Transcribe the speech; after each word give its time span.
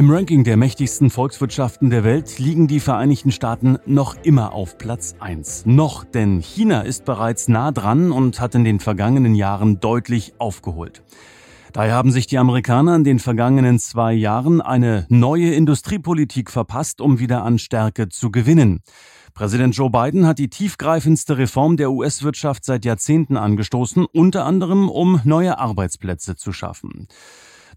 Im 0.00 0.10
Ranking 0.10 0.44
der 0.44 0.56
mächtigsten 0.56 1.10
Volkswirtschaften 1.10 1.90
der 1.90 2.04
Welt 2.04 2.38
liegen 2.38 2.66
die 2.66 2.80
Vereinigten 2.80 3.30
Staaten 3.30 3.76
noch 3.84 4.16
immer 4.22 4.54
auf 4.54 4.78
Platz 4.78 5.14
1. 5.20 5.66
Noch, 5.66 6.04
denn 6.04 6.40
China 6.40 6.80
ist 6.80 7.04
bereits 7.04 7.48
nah 7.48 7.70
dran 7.70 8.10
und 8.10 8.40
hat 8.40 8.54
in 8.54 8.64
den 8.64 8.80
vergangenen 8.80 9.34
Jahren 9.34 9.78
deutlich 9.78 10.32
aufgeholt. 10.38 11.02
Daher 11.74 11.92
haben 11.92 12.12
sich 12.12 12.26
die 12.26 12.38
Amerikaner 12.38 12.96
in 12.96 13.04
den 13.04 13.18
vergangenen 13.18 13.78
zwei 13.78 14.14
Jahren 14.14 14.62
eine 14.62 15.04
neue 15.10 15.52
Industriepolitik 15.52 16.50
verpasst, 16.50 17.02
um 17.02 17.18
wieder 17.18 17.44
an 17.44 17.58
Stärke 17.58 18.08
zu 18.08 18.30
gewinnen. 18.30 18.80
Präsident 19.34 19.76
Joe 19.76 19.90
Biden 19.90 20.26
hat 20.26 20.38
die 20.38 20.48
tiefgreifendste 20.48 21.36
Reform 21.36 21.76
der 21.76 21.90
US-Wirtschaft 21.90 22.64
seit 22.64 22.86
Jahrzehnten 22.86 23.36
angestoßen, 23.36 24.06
unter 24.06 24.46
anderem 24.46 24.88
um 24.88 25.20
neue 25.24 25.58
Arbeitsplätze 25.58 26.36
zu 26.36 26.54
schaffen. 26.54 27.06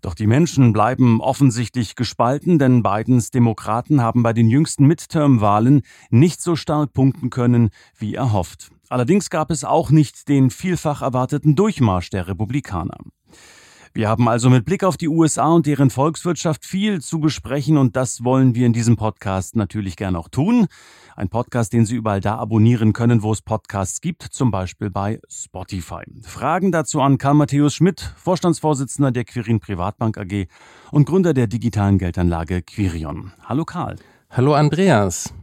Doch 0.04 0.16
die 0.16 0.28
Menschen 0.28 0.74
bleiben 0.74 1.22
offensichtlich 1.22 1.96
gespalten, 1.96 2.60
denn 2.60 2.84
Bidens 2.84 3.32
Demokraten 3.32 4.02
haben 4.02 4.22
bei 4.22 4.34
den 4.34 4.50
jüngsten 4.50 4.86
Midterm-Wahlen 4.86 5.82
nicht 6.10 6.42
so 6.42 6.58
stark 6.58 6.92
punkten 6.92 7.30
können, 7.30 7.70
wie 7.98 8.16
erhofft. 8.16 8.70
Allerdings 8.90 9.30
gab 9.30 9.50
es 9.50 9.64
auch 9.64 9.92
nicht 9.92 10.28
den 10.28 10.50
vielfach 10.50 11.02
erwarteten 11.02 11.56
Durchmarsch 11.56 12.10
der 12.10 12.28
Republikaner. 12.28 12.98
Wir 13.96 14.10
haben 14.10 14.28
also 14.28 14.50
mit 14.50 14.66
Blick 14.66 14.84
auf 14.84 14.98
die 14.98 15.08
USA 15.08 15.50
und 15.50 15.68
deren 15.68 15.92
Volkswirtschaft 15.92 16.66
viel 16.66 17.00
zu 17.00 17.20
besprechen 17.20 17.78
und 17.78 17.96
das 17.96 18.24
wollen 18.24 18.56
wir 18.56 18.66
in 18.66 18.74
diesem 18.74 18.96
Podcast 18.96 19.56
natürlich 19.56 19.96
gerne 19.96 20.18
auch 20.18 20.30
tun. 20.30 20.66
Ein 21.16 21.30
Podcast, 21.30 21.74
den 21.74 21.86
Sie 21.86 21.96
überall 21.96 22.20
da 22.20 22.38
abonnieren 22.38 22.94
können, 22.94 23.22
wo 23.22 23.32
es 23.32 23.44
Podcasts 23.44 24.02
gibt, 24.02 24.24
zum 24.24 24.50
Beispiel 24.50 24.90
bei 24.90 25.20
Spotify. 25.30 26.02
Fragen 26.24 26.72
dazu 26.72 27.02
an 27.02 27.20
Karl 27.20 27.36
Matthäus 27.36 27.76
Schmidt, 27.76 28.16
Vorstandsvorsitzender 28.18 29.12
der 29.12 29.26
Quirin 29.26 29.60
Privatbank 29.60 30.18
AG 30.18 30.48
und 30.90 31.06
Gründer 31.06 31.36
der 31.36 31.46
digitalen 31.46 32.00
Geldanlage 32.00 32.64
Quirion. 32.64 33.32
Hallo 33.44 33.64
Karl. 33.64 33.98
Hallo 34.32 34.56
Andreas. 34.56 35.36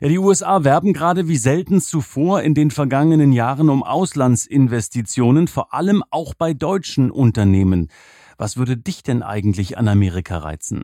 Ja, 0.00 0.08
die 0.08 0.18
USA 0.18 0.64
werben 0.64 0.92
gerade 0.92 1.28
wie 1.28 1.36
selten 1.36 1.80
zuvor 1.80 2.42
in 2.42 2.54
den 2.54 2.70
vergangenen 2.70 3.32
Jahren 3.32 3.70
um 3.70 3.82
Auslandsinvestitionen, 3.82 5.46
vor 5.46 5.72
allem 5.72 6.02
auch 6.10 6.34
bei 6.34 6.52
deutschen 6.52 7.10
Unternehmen. 7.10 7.88
Was 8.36 8.56
würde 8.56 8.76
dich 8.76 9.04
denn 9.04 9.22
eigentlich 9.22 9.78
an 9.78 9.86
Amerika 9.86 10.38
reizen? 10.38 10.82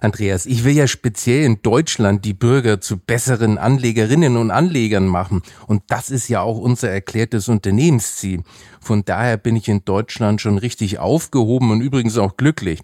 Andreas, 0.00 0.46
ich 0.46 0.62
will 0.62 0.74
ja 0.74 0.86
speziell 0.86 1.44
in 1.44 1.60
Deutschland 1.62 2.24
die 2.24 2.34
Bürger 2.34 2.80
zu 2.80 2.98
besseren 2.98 3.58
Anlegerinnen 3.58 4.36
und 4.36 4.52
Anlegern 4.52 5.08
machen. 5.08 5.42
Und 5.66 5.82
das 5.88 6.10
ist 6.10 6.28
ja 6.28 6.40
auch 6.40 6.58
unser 6.58 6.90
erklärtes 6.90 7.48
Unternehmensziel. 7.48 8.44
Von 8.80 9.04
daher 9.04 9.36
bin 9.36 9.56
ich 9.56 9.68
in 9.68 9.84
Deutschland 9.84 10.40
schon 10.40 10.58
richtig 10.58 11.00
aufgehoben 11.00 11.72
und 11.72 11.80
übrigens 11.80 12.16
auch 12.16 12.36
glücklich. 12.36 12.82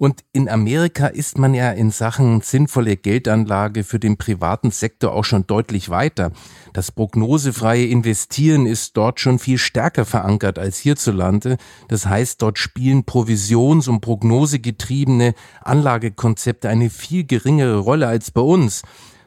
Und 0.00 0.24
in 0.32 0.48
Amerika 0.48 1.08
ist 1.08 1.36
man 1.36 1.52
ja 1.52 1.72
in 1.72 1.90
Sachen 1.90 2.40
sinnvolle 2.40 2.96
Geldanlage 2.96 3.84
für 3.84 3.98
den 3.98 4.16
privaten 4.16 4.70
Sektor 4.70 5.12
auch 5.12 5.24
schon 5.24 5.46
deutlich 5.46 5.90
weiter. 5.90 6.32
Das 6.72 6.90
prognosefreie 6.90 7.84
Investieren 7.84 8.64
ist 8.64 8.96
dort 8.96 9.20
schon 9.20 9.38
viel 9.38 9.58
stärker 9.58 10.06
verankert 10.06 10.58
als 10.58 10.78
hierzulande. 10.78 11.58
Das 11.88 12.06
heißt, 12.06 12.40
dort 12.40 12.58
spielen 12.58 13.04
provisions- 13.04 13.88
und 13.90 14.00
prognosegetriebene 14.00 15.34
Anlagekonzepte 15.60 16.70
eine 16.70 16.88
viel 16.88 17.24
geringere 17.24 17.76
Rolle 17.76 18.08
als 18.08 18.30
bei 18.30 18.40
uns. 18.40 18.80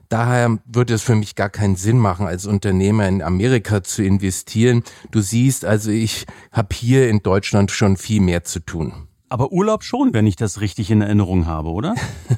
Daher 0.09 0.57
würde 0.65 0.95
es 0.95 1.03
für 1.03 1.15
mich 1.15 1.35
gar 1.35 1.51
keinen 1.51 1.75
Sinn 1.75 1.99
machen, 1.99 2.25
als 2.25 2.47
Unternehmer 2.47 3.07
in 3.07 3.21
Amerika 3.21 3.83
zu 3.83 4.01
investieren. 4.01 4.81
Du 5.11 5.21
siehst, 5.21 5.65
also 5.65 5.91
ich 5.91 6.25
habe 6.51 6.73
hier 6.73 7.09
in 7.09 7.19
Deutschland 7.19 7.69
schon 7.69 7.95
viel 7.95 8.21
mehr 8.21 8.43
zu 8.43 8.59
tun. 8.59 9.07
Aber 9.29 9.51
Urlaub 9.51 9.83
schon, 9.83 10.13
wenn 10.13 10.27
ich 10.27 10.35
das 10.35 10.61
richtig 10.61 10.91
in 10.91 11.01
Erinnerung 11.01 11.47
habe, 11.47 11.69
oder? 11.69 11.95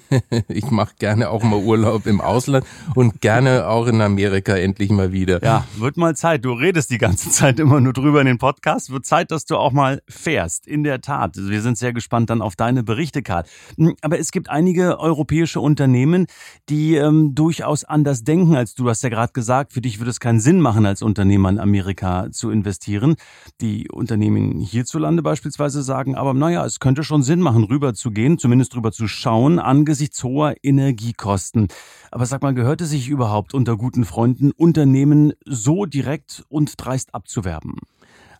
ich 0.47 0.71
mache 0.71 0.93
gerne 0.97 1.29
auch 1.29 1.43
mal 1.43 1.61
Urlaub 1.61 2.05
im 2.05 2.21
Ausland 2.21 2.65
und 2.95 3.19
gerne 3.19 3.67
auch 3.67 3.87
in 3.87 3.99
Amerika 3.99 4.55
endlich 4.55 4.91
mal 4.91 5.11
wieder. 5.11 5.43
Ja, 5.43 5.65
wird 5.75 5.97
mal 5.97 6.15
Zeit. 6.15 6.45
Du 6.45 6.53
redest 6.53 6.91
die 6.91 6.97
ganze 6.97 7.29
Zeit 7.31 7.59
immer 7.59 7.81
nur 7.81 7.91
drüber 7.91 8.21
in 8.21 8.27
den 8.27 8.37
Podcast. 8.37 8.91
Wird 8.91 9.05
Zeit, 9.05 9.31
dass 9.31 9.43
du 9.43 9.57
auch 9.57 9.73
mal 9.73 10.01
fährst. 10.07 10.67
In 10.67 10.85
der 10.85 11.01
Tat. 11.01 11.35
Wir 11.35 11.61
sind 11.61 11.77
sehr 11.77 11.91
gespannt 11.91 12.29
dann 12.29 12.41
auf 12.41 12.55
deine 12.55 12.81
Berichte, 12.81 13.23
Karl. 13.23 13.43
Hm, 13.77 13.95
aber 14.01 14.17
es 14.17 14.31
gibt 14.31 14.49
einige 14.49 14.97
europäische 14.97 15.59
Unternehmen, 15.59 16.27
die 16.69 16.95
ähm, 16.95 17.35
durchaus 17.35 17.83
anders 17.83 18.23
denken 18.23 18.55
als 18.55 18.73
du. 18.73 18.85
Du 18.85 18.91
hast 18.91 19.01
ja 19.01 19.09
gerade 19.09 19.33
gesagt, 19.33 19.73
für 19.73 19.81
dich 19.81 19.99
würde 19.99 20.11
es 20.11 20.19
keinen 20.19 20.39
Sinn 20.39 20.61
machen, 20.61 20.85
als 20.85 21.01
Unternehmer 21.01 21.49
in 21.49 21.59
Amerika 21.59 22.27
zu 22.31 22.51
investieren. 22.51 23.15
Die 23.59 23.89
Unternehmen 23.89 24.59
hierzulande 24.59 25.23
beispielsweise 25.23 25.81
sagen, 25.81 26.13
aber 26.13 26.35
naja, 26.35 26.63
es 26.63 26.79
könnte 26.85 27.03
schon 27.03 27.23
Sinn 27.23 27.41
machen, 27.41 27.63
rüber 27.63 27.95
zu 27.95 28.11
gehen, 28.11 28.37
zumindest 28.37 28.75
rüber 28.75 28.91
zu 28.91 29.07
schauen, 29.07 29.57
angesichts 29.57 30.23
hoher 30.23 30.53
Energiekosten. 30.61 31.67
Aber 32.11 32.27
sag 32.27 32.43
mal, 32.43 32.53
gehört 32.53 32.79
es 32.79 32.91
sich 32.91 33.09
überhaupt 33.09 33.55
unter 33.55 33.75
guten 33.75 34.05
Freunden, 34.05 34.51
Unternehmen 34.51 35.33
so 35.45 35.87
direkt 35.87 36.45
und 36.47 36.75
dreist 36.77 37.15
abzuwerben? 37.15 37.77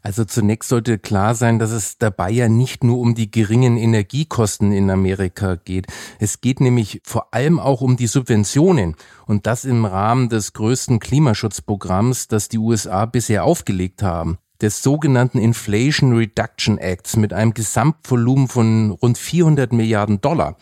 Also 0.04 0.26
zunächst 0.26 0.70
sollte 0.70 1.00
klar 1.00 1.34
sein, 1.34 1.58
dass 1.58 1.72
es 1.72 1.98
dabei 1.98 2.30
ja 2.30 2.48
nicht 2.48 2.84
nur 2.84 3.00
um 3.00 3.16
die 3.16 3.32
geringen 3.32 3.78
Energiekosten 3.78 4.72
in 4.72 4.92
Amerika 4.92 5.56
geht. 5.56 5.88
Es 6.20 6.40
geht 6.40 6.60
nämlich 6.60 7.02
vor 7.04 7.34
allem 7.34 7.60
auch 7.60 7.82
um 7.82 7.98
die 7.98 8.06
Subventionen 8.06 8.96
und 9.26 9.48
das 9.48 9.66
im 9.66 9.86
Rahmen 9.86 10.30
des 10.30 10.54
größten 10.54 11.00
Klimaschutzprogramms, 11.00 12.28
das 12.28 12.48
die 12.48 12.60
USA 12.60 13.08
bisher 13.08 13.44
aufgelegt 13.44 14.04
haben 14.04 14.38
des 14.62 14.82
sogenannten 14.82 15.38
Inflation 15.38 16.16
Reduction 16.16 16.78
Acts 16.78 17.18
mit 17.18 17.34
einem 17.34 17.54
Gesamtvolumen 17.54 18.48
von 18.48 18.92
rund 18.92 19.18
400 19.18 19.74
Milliarden 19.74 20.22
Dollar. 20.22 20.56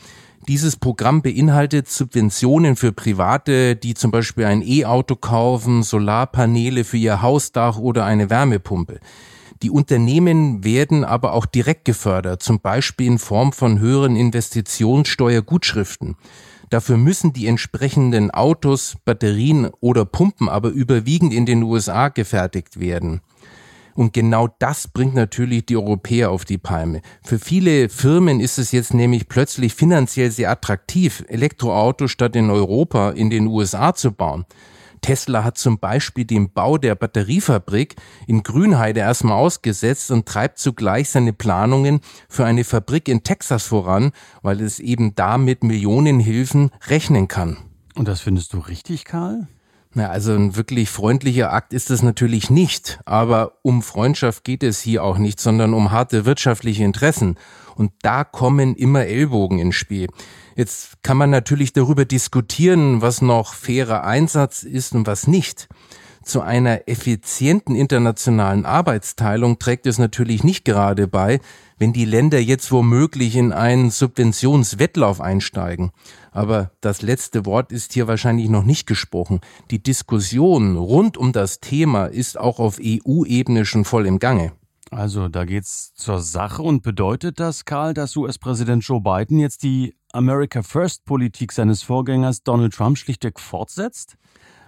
Dieses 0.48 0.76
Programm 0.76 1.22
beinhaltet 1.22 1.88
Subventionen 1.88 2.76
für 2.76 2.92
Private, 2.92 3.78
die 3.78 3.94
zum 3.94 4.12
Beispiel 4.12 4.44
ein 4.44 4.62
E-Auto 4.62 5.16
kaufen, 5.16 5.84
Solarpaneele 5.84 6.84
für 6.84 6.98
ihr 6.98 7.22
Hausdach 7.22 7.78
oder 7.78 8.06
eine 8.06 8.30
Wärmepumpe. 8.30 9.00
Die 9.62 9.70
Unternehmen 9.70 10.66
werden 10.66 11.06
aber 11.06 11.32
auch 11.32 11.46
direkt 11.46 11.86
gefördert, 11.86 12.44
zum 12.44 12.59
Beispiel 12.59 13.08
in 13.08 13.20
Form 13.20 13.53
von 13.53 13.80
höheren 13.80 14.18
Investitionssteuergutschriften. 14.18 16.18
Dafür 16.70 16.98
müssen 16.98 17.32
die 17.32 17.48
entsprechenden 17.48 18.32
Autos, 18.32 18.98
Batterien 19.06 19.70
oder 19.80 20.03
Pumpen 20.03 20.50
aber 20.50 20.70
überwiegend 20.70 21.34
in 21.34 21.46
den 21.46 21.64
USA 21.64 22.09
gefertigt 22.09 22.82
werden. 22.82 23.22
Und 23.96 24.14
genau 24.14 24.48
das 24.59 24.88
bringt 24.88 25.16
natürlich 25.16 25.66
die 25.66 25.78
Europäer 25.78 26.31
auf 26.31 26.46
die 26.46 26.58
Palme. 26.58 27.02
Für 27.24 27.40
viele 27.40 27.90
Firmen 27.90 28.40
ist 28.40 28.58
es 28.58 28.72
jetzt 28.72 28.94
nämlich 28.94 29.28
plötzlich 29.28 29.76
finanziell 29.76 30.31
sehr 30.31 30.50
attraktiv, 30.50 31.24
Elektroautos 31.28 32.12
statt 32.12 32.36
in 32.36 32.50
Europa 32.50 33.12
in 33.12 33.30
den 33.30 33.48
USA 33.48 33.94
zu 33.94 34.12
bauen. 34.12 34.46
Tesla 35.03 35.44
hat 35.44 35.58
zum 35.58 35.80
Beispiel 35.80 36.26
den 36.26 36.52
Bau 36.52 36.78
der 36.78 36.96
Batteriefabrik 36.96 37.96
in 38.26 38.42
Grünheide 38.42 39.02
erstmal 39.02 39.38
ausgesetzt 39.38 40.09
und 40.09 40.26
treibt 40.26 40.58
zugleich 40.58 41.09
seine 41.09 41.34
Planungen 41.34 42.00
für 42.30 42.46
eine 42.46 42.64
Fabrik 42.64 43.09
in 43.09 43.22
Texas 43.24 43.66
voran, 43.66 44.14
weil 44.42 44.62
es 44.62 44.80
eben 44.80 45.14
damit 45.14 45.64
Millionenhilfen 45.64 46.72
rechnen 46.88 47.28
kann. 47.28 47.58
Und 47.96 48.08
das 48.08 48.22
findest 48.22 48.53
du 48.53 48.59
richtig, 48.59 49.06
Karl? 49.06 49.48
Na, 49.96 50.09
also 50.09 50.34
ein 50.34 50.56
wirklich 50.56 50.90
freundlicher 50.90 51.53
Akt 51.53 51.72
ist 51.72 51.91
es 51.91 52.02
natürlich 52.02 52.50
nicht, 52.50 53.00
aber 53.06 53.59
um 53.62 53.84
Freundschaft 53.84 54.44
geht 54.44 54.64
es 54.64 54.82
hier 54.82 55.03
auch 55.03 55.20
nicht, 55.20 55.40
sondern 55.40 55.76
um 55.76 55.91
harte 55.91 56.26
wirtschaftliche 56.26 56.84
Interessen. 56.84 57.38
Und 57.76 57.91
da 58.02 58.23
kommen 58.23 58.76
immer 58.76 59.06
Ellbogen 59.06 59.59
ins 59.59 59.76
Spiel. 59.76 60.08
Jetzt 60.56 61.03
kann 61.03 61.17
man 61.17 61.29
natürlich 61.29 61.73
darüber 61.73 62.06
diskutieren, 62.06 63.02
was 63.02 63.22
noch 63.22 63.53
fairer 63.53 64.03
Einsatz 64.03 64.64
ist 64.64 64.94
und 64.94 65.06
was 65.06 65.28
nicht. 65.28 65.67
Zu 66.23 66.41
einer 66.41 66.88
effizienten 66.88 67.76
internationalen 67.76 68.66
Arbeitsteilung 68.66 69.59
trägt 69.59 69.85
es 69.85 70.00
natürlich 70.00 70.44
nicht 70.44 70.64
gerade 70.66 71.08
bei, 71.08 71.40
wenn 71.78 71.93
die 71.93 72.05
Länder 72.05 72.40
jetzt 72.40 72.72
womöglich 72.72 73.35
in 73.35 73.52
einen 73.52 73.90
Subventionswettlauf 73.90 75.22
einsteigen. 75.22 75.91
Aber 76.31 76.72
das 76.81 77.02
letzte 77.02 77.46
Wort 77.46 77.72
ist 77.72 77.93
hier 77.93 78.08
wahrscheinlich 78.08 78.49
noch 78.49 78.64
nicht 78.64 78.87
gesprochen. 78.87 79.41
Die 79.72 79.81
Diskussion 79.81 80.78
rund 80.78 81.17
um 81.17 81.31
das 81.31 81.59
Thema 81.59 82.05
ist 82.05 82.40
auch 82.40 82.59
auf 82.59 82.79
EU-Ebene 82.81 83.66
schon 83.66 83.85
voll 83.85 84.05
im 84.05 84.20
Gange. 84.20 84.53
Also 84.91 85.28
da 85.28 85.46
geht's 85.46 85.93
zur 85.96 86.20
Sache 86.20 86.61
und 86.61 86.84
bedeutet 86.84 87.40
das, 87.40 87.66
Karl, 87.66 87.93
dass 87.93 88.16
US-Präsident 88.16 88.84
Joe 88.85 89.02
Biden 89.02 89.40
jetzt 89.40 89.64
die 89.64 89.96
America 90.11 90.61
First 90.61 91.05
Politik 91.05 91.52
seines 91.52 91.81
Vorgängers 91.81 92.43
Donald 92.43 92.73
Trump 92.73 92.97
schlichtweg 92.97 93.40
fortsetzt? 93.40 94.17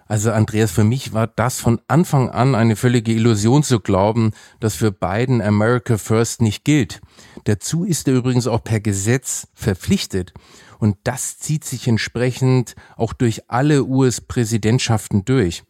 Also 0.08 0.32
Andreas, 0.32 0.72
für 0.72 0.84
mich 0.84 1.14
war 1.14 1.28
das 1.28 1.60
von 1.60 1.82
Anfang 1.88 2.30
an 2.30 2.54
eine 2.54 2.76
völlige 2.76 3.12
Illusion 3.12 3.64
zu 3.64 3.80
glauben, 3.80 4.32
dass 4.60 4.76
für 4.76 4.92
Biden 4.92 5.42
America 5.42 5.98
First 5.98 6.42
nicht 6.42 6.64
gilt. 6.64 7.02
Dazu 7.46 7.84
ist 7.84 8.08
er 8.08 8.14
übrigens 8.14 8.46
auch 8.46 8.64
per 8.64 8.80
Gesetz 8.80 9.48
verpflichtet. 9.56 10.34
Und 10.78 10.98
das 11.06 11.40
zieht 11.40 11.64
sich 11.64 11.88
entsprechend 11.88 12.76
auch 12.98 13.14
durch 13.14 13.50
alle 13.50 13.84
US-Präsidentschaften 13.86 15.26
durch. 15.26 15.64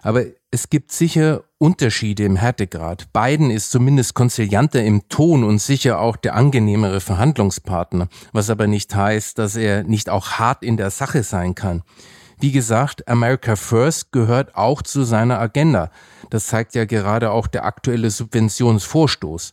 Aber 0.00 0.24
es 0.50 0.70
gibt 0.70 0.92
sicher 0.92 1.44
Unterschiede 1.58 2.24
im 2.24 2.36
Härtegrad. 2.36 3.12
Biden 3.12 3.50
ist 3.50 3.70
zumindest 3.70 4.14
konzilianter 4.14 4.82
im 4.82 5.08
Ton 5.08 5.44
und 5.44 5.58
sicher 5.58 5.98
auch 5.98 6.16
der 6.16 6.34
angenehmere 6.34 7.00
Verhandlungspartner, 7.00 8.08
was 8.32 8.50
aber 8.50 8.66
nicht 8.66 8.94
heißt, 8.94 9.38
dass 9.38 9.56
er 9.56 9.82
nicht 9.82 10.08
auch 10.08 10.32
hart 10.32 10.62
in 10.62 10.76
der 10.76 10.90
Sache 10.90 11.22
sein 11.22 11.54
kann. 11.54 11.82
Wie 12.44 12.52
gesagt, 12.52 13.08
America 13.08 13.56
First 13.56 14.12
gehört 14.12 14.54
auch 14.54 14.82
zu 14.82 15.04
seiner 15.04 15.40
Agenda. 15.40 15.90
Das 16.28 16.48
zeigt 16.48 16.74
ja 16.74 16.84
gerade 16.84 17.30
auch 17.30 17.46
der 17.46 17.64
aktuelle 17.64 18.10
Subventionsvorstoß. 18.10 19.50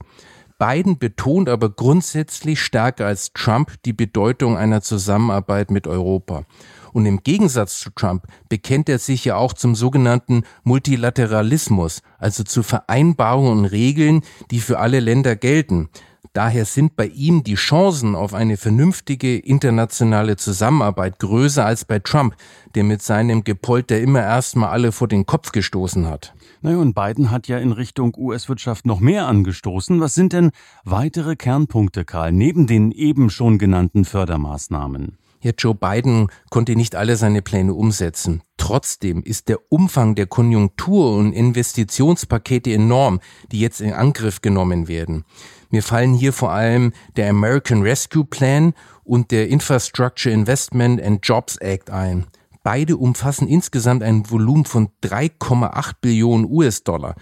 Biden 0.60 1.00
betont 1.00 1.48
aber 1.48 1.70
grundsätzlich 1.70 2.60
stärker 2.60 3.06
als 3.06 3.32
Trump 3.32 3.82
die 3.86 3.94
Bedeutung 3.94 4.58
einer 4.58 4.82
Zusammenarbeit 4.82 5.72
mit 5.72 5.88
Europa. 5.88 6.44
Und 6.92 7.06
im 7.06 7.24
Gegensatz 7.24 7.80
zu 7.80 7.92
Trump 7.92 8.28
bekennt 8.50 8.90
er 8.90 9.00
sich 9.00 9.24
ja 9.24 9.38
auch 9.38 9.54
zum 9.54 9.74
sogenannten 9.74 10.44
Multilateralismus, 10.66 12.02
also 12.18 12.44
zu 12.44 12.62
Vereinbarungen 12.62 13.60
und 13.60 13.66
Regeln, 13.68 14.22
die 14.52 14.60
für 14.60 14.80
alle 14.80 15.00
Länder 15.00 15.38
gelten. 15.38 15.88
Daher 16.34 16.64
sind 16.64 16.96
bei 16.96 17.08
ihm 17.08 17.44
die 17.44 17.56
Chancen 17.56 18.16
auf 18.16 18.34
eine 18.34 18.56
vernünftige 18.56 19.38
internationale 19.38 20.38
Zusammenarbeit 20.38 21.20
größer 21.20 21.66
als 21.66 21.84
bei 21.84 22.00
Trump, 22.00 22.36
der 22.74 22.86
mit 22.86 23.02
seinem 23.02 23.44
Gepolter 23.44 24.00
immer 24.00 24.22
erstmal 24.22 24.70
alle 24.70 24.94
vor 24.94 25.10
den 25.10 25.26
Kopf 25.26 25.52
gestoßen 25.52 26.08
hat. 26.08 26.34
Naja, 26.62 26.78
und 26.78 26.96
Biden 26.96 27.32
hat 27.32 27.50
ja 27.50 27.58
in 27.58 27.74
Richtung 27.74 28.16
US-Wirtschaft 28.18 28.86
noch 28.86 29.02
mehr 29.02 29.28
angestoßen. 29.28 30.00
Was 30.00 30.14
sind 30.14 30.32
denn 30.32 30.52
weitere 30.86 31.36
Kernpunkte, 31.36 32.06
Karl, 32.06 32.32
neben 32.32 32.66
den 32.66 32.92
eben 32.92 33.30
schon 33.30 33.58
genannten 33.58 34.06
Fördermaßnahmen? 34.06 35.18
Ja, 35.44 35.52
Joe 35.58 35.74
Biden 35.74 36.28
konnte 36.52 36.76
nicht 36.76 36.96
alle 36.96 37.16
seine 37.16 37.42
Pläne 37.42 37.74
umsetzen. 37.74 38.44
Trotzdem 38.58 39.24
ist 39.24 39.50
der 39.50 39.58
Umfang 39.70 40.14
der 40.14 40.28
Konjunktur- 40.28 41.18
und 41.18 41.34
Investitionspakete 41.34 42.72
enorm, 42.72 43.20
die 43.52 43.60
jetzt 43.60 43.82
in 43.82 43.92
Angriff 43.92 44.42
genommen 44.42 44.88
werden. 44.88 45.26
Mir 45.72 45.82
fallen 45.82 46.14
hier 46.14 46.34
vor 46.34 46.52
allem 46.52 46.92
der 47.16 47.30
American 47.30 47.82
Rescue 47.82 48.26
Plan 48.26 48.74
und 49.04 49.32
der 49.32 49.48
Infrastructure 49.48 50.34
Investment 50.34 51.02
and 51.02 51.26
Jobs 51.26 51.56
Act 51.58 51.90
ein. 51.90 52.28
Beide 52.64 52.98
umfassen 52.98 53.48
insgesamt 53.48 54.04
ein 54.04 54.30
Volumen 54.30 54.66
von 54.66 54.90
3,8 55.04 55.94
Billionen 56.02 56.46
US-Dollar. 56.46 57.16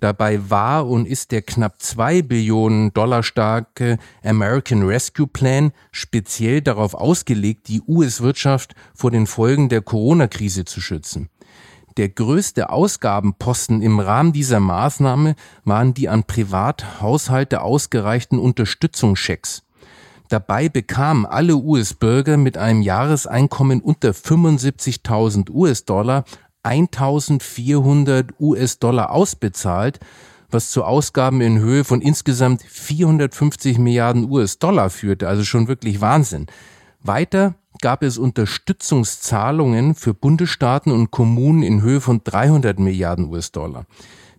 Dabei 0.00 0.48
war 0.48 0.88
und 0.88 1.06
ist 1.06 1.30
der 1.30 1.42
knapp 1.42 1.80
zwei 1.82 2.22
Billionen 2.22 2.92
Dollar 2.94 3.22
starke 3.22 3.98
American 4.24 4.82
Rescue 4.82 5.26
Plan 5.26 5.72
speziell 5.92 6.62
darauf 6.62 6.94
ausgelegt, 6.94 7.68
die 7.68 7.82
US-Wirtschaft 7.86 8.74
vor 8.94 9.10
den 9.10 9.26
Folgen 9.26 9.68
der 9.68 9.82
Corona-Krise 9.82 10.64
zu 10.64 10.80
schützen. 10.80 11.28
Der 12.00 12.08
größte 12.08 12.70
Ausgabenposten 12.70 13.82
im 13.82 14.00
Rahmen 14.00 14.32
dieser 14.32 14.58
Maßnahme 14.58 15.34
waren 15.66 15.92
die 15.92 16.08
an 16.08 16.24
Privathaushalte 16.24 17.60
ausgereichten 17.60 18.38
Unterstützungschecks. 18.38 19.64
Dabei 20.30 20.70
bekamen 20.70 21.26
alle 21.26 21.56
US-Bürger 21.56 22.38
mit 22.38 22.56
einem 22.56 22.80
Jahreseinkommen 22.80 23.82
unter 23.82 24.12
75.000 24.12 25.50
US-Dollar 25.50 26.24
1400 26.62 28.30
US-Dollar 28.40 29.10
ausbezahlt, 29.10 30.00
was 30.50 30.70
zu 30.70 30.84
Ausgaben 30.84 31.42
in 31.42 31.58
Höhe 31.58 31.84
von 31.84 32.00
insgesamt 32.00 32.62
450 32.62 33.76
Milliarden 33.76 34.30
US-Dollar 34.30 34.88
führte, 34.88 35.28
also 35.28 35.44
schon 35.44 35.68
wirklich 35.68 36.00
Wahnsinn. 36.00 36.46
Weiter 37.02 37.54
gab 37.80 38.02
es 38.02 38.18
Unterstützungszahlungen 38.18 39.94
für 39.94 40.12
Bundesstaaten 40.12 40.92
und 40.92 41.10
Kommunen 41.10 41.62
in 41.62 41.80
Höhe 41.80 42.00
von 42.00 42.22
300 42.22 42.78
Milliarden 42.78 43.30
US-Dollar. 43.30 43.86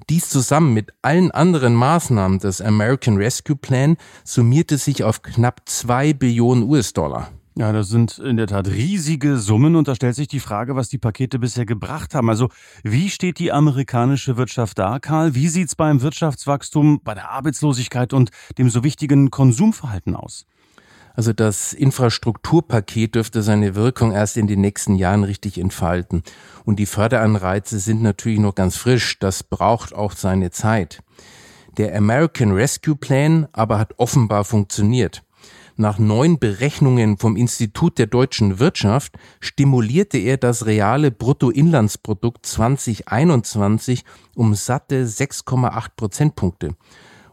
Dies 0.10 0.30
zusammen 0.30 0.74
mit 0.74 0.92
allen 1.02 1.32
anderen 1.32 1.74
Maßnahmen 1.74 2.40
des 2.40 2.62
American 2.62 3.18
Rescue 3.18 3.56
Plan 3.56 3.98
summierte 4.24 4.78
sich 4.78 5.04
auf 5.04 5.22
knapp 5.24 5.62
zwei 5.66 6.14
Billionen 6.14 6.64
US-Dollar. 6.64 7.32
Ja, 7.56 7.74
das 7.74 7.90
sind 7.90 8.18
in 8.20 8.38
der 8.38 8.48
Tat 8.48 8.68
riesige 8.68 9.38
Summen 9.38 9.76
und 9.76 9.88
da 9.88 9.96
stellt 9.96 10.16
sich 10.16 10.28
die 10.28 10.40
Frage, 10.40 10.76
was 10.76 10.88
die 10.90 10.98
Pakete 10.98 11.38
bisher 11.38 11.66
gebracht 11.66 12.16
haben. 12.16 12.30
Also 12.30 12.50
wie 12.84 13.10
steht 13.10 13.40
die 13.40 13.52
amerikanische 13.52 14.38
Wirtschaft 14.38 14.80
da, 14.80 15.00
Karl? 15.00 15.36
Wie 15.36 15.48
sieht's 15.48 15.76
beim 15.76 16.02
Wirtschaftswachstum, 16.02 17.02
bei 17.04 17.14
der 17.14 17.30
Arbeitslosigkeit 17.32 18.14
und 18.14 18.30
dem 18.58 18.70
so 18.70 18.84
wichtigen 18.84 19.32
Konsumverhalten 19.32 20.16
aus? 20.16 20.46
Also 21.14 21.34
das 21.34 21.74
Infrastrukturpaket 21.74 23.16
dürfte 23.16 23.42
seine 23.42 23.76
Wirkung 23.76 24.12
erst 24.12 24.38
in 24.38 24.48
den 24.48 24.62
nächsten 24.62 24.96
Jahren 24.96 25.24
richtig 25.24 25.58
entfalten. 25.58 26.24
Und 26.64 26.78
die 26.78 26.86
Förderanreize 26.86 27.80
sind 27.80 28.02
natürlich 28.02 28.40
noch 28.40 28.56
ganz 28.56 28.78
frisch. 28.78 29.20
Das 29.20 29.44
braucht 29.44 29.94
auch 29.94 30.14
seine 30.14 30.52
Zeit. 30.52 31.04
Der 31.78 31.96
American 31.96 32.52
Rescue 32.52 32.96
Plan 32.96 33.48
aber 33.54 33.80
hat 33.80 33.94
offenbar 33.98 34.44
funktioniert. 34.44 35.24
Nach 35.78 35.98
neuen 35.98 36.38
Berechnungen 36.38 37.18
vom 37.18 37.36
Institut 37.38 37.98
der 37.98 38.08
deutschen 38.08 38.60
Wirtschaft 38.60 39.18
stimulierte 39.40 40.18
er 40.18 40.38
das 40.38 40.66
reale 40.66 41.12
Bruttoinlandsprodukt 41.12 42.46
2021 42.46 44.04
um 44.36 44.54
satte 44.54 45.06
6,8 45.06 45.88
Prozentpunkte. 45.96 46.76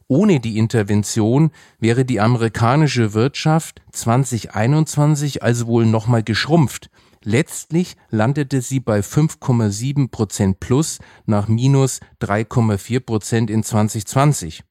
Ohne 0.08 0.40
die 0.40 0.56
Intervention 0.56 1.50
wäre 1.78 2.06
die 2.06 2.18
amerikanische 2.18 3.12
Wirtschaft 3.12 3.82
2021 3.92 5.42
also 5.42 5.66
wohl 5.66 5.84
nochmal 5.84 6.22
geschrumpft. 6.22 6.90
Letztlich 7.22 7.94
landete 8.08 8.62
sie 8.62 8.80
bei 8.80 9.00
5,7 9.00 10.10
Prozent 10.10 10.60
plus 10.60 10.98
nach 11.26 11.46
minus 11.46 12.00
3,4 12.22 13.00
Prozent 13.00 13.50
in 13.50 13.62
2020. 13.62 14.62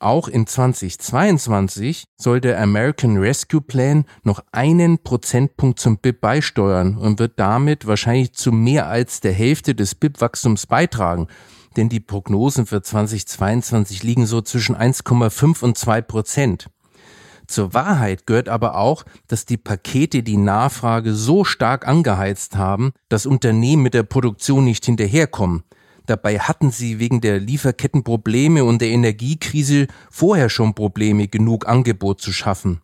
Auch 0.00 0.26
in 0.26 0.48
2022 0.48 2.02
soll 2.16 2.40
der 2.40 2.60
American 2.60 3.18
Rescue 3.18 3.60
Plan 3.60 4.04
noch 4.24 4.42
einen 4.50 4.98
Prozentpunkt 4.98 5.78
zum 5.78 5.98
BIP 5.98 6.20
beisteuern 6.20 6.96
und 6.96 7.20
wird 7.20 7.38
damit 7.38 7.86
wahrscheinlich 7.86 8.32
zu 8.32 8.50
mehr 8.50 8.88
als 8.88 9.20
der 9.20 9.32
Hälfte 9.32 9.76
des 9.76 9.94
BIP-Wachstums 9.94 10.66
beitragen 10.66 11.28
denn 11.76 11.88
die 11.88 12.00
Prognosen 12.00 12.66
für 12.66 12.82
2022 12.82 14.02
liegen 14.02 14.26
so 14.26 14.40
zwischen 14.40 14.76
1,5 14.76 15.62
und 15.62 15.76
2 15.76 16.02
Prozent. 16.02 16.68
Zur 17.46 17.74
Wahrheit 17.74 18.26
gehört 18.26 18.48
aber 18.48 18.76
auch, 18.76 19.04
dass 19.28 19.44
die 19.44 19.56
Pakete 19.56 20.22
die 20.22 20.36
Nachfrage 20.36 21.14
so 21.14 21.44
stark 21.44 21.86
angeheizt 21.86 22.56
haben, 22.56 22.92
dass 23.08 23.26
Unternehmen 23.26 23.82
mit 23.82 23.94
der 23.94 24.04
Produktion 24.04 24.64
nicht 24.64 24.86
hinterherkommen. 24.86 25.62
Dabei 26.06 26.38
hatten 26.38 26.70
sie 26.70 26.98
wegen 26.98 27.20
der 27.20 27.38
Lieferkettenprobleme 27.38 28.64
und 28.64 28.80
der 28.80 28.88
Energiekrise 28.88 29.86
vorher 30.10 30.48
schon 30.48 30.74
Probleme, 30.74 31.28
genug 31.28 31.68
Angebot 31.68 32.20
zu 32.20 32.32
schaffen. 32.32 32.80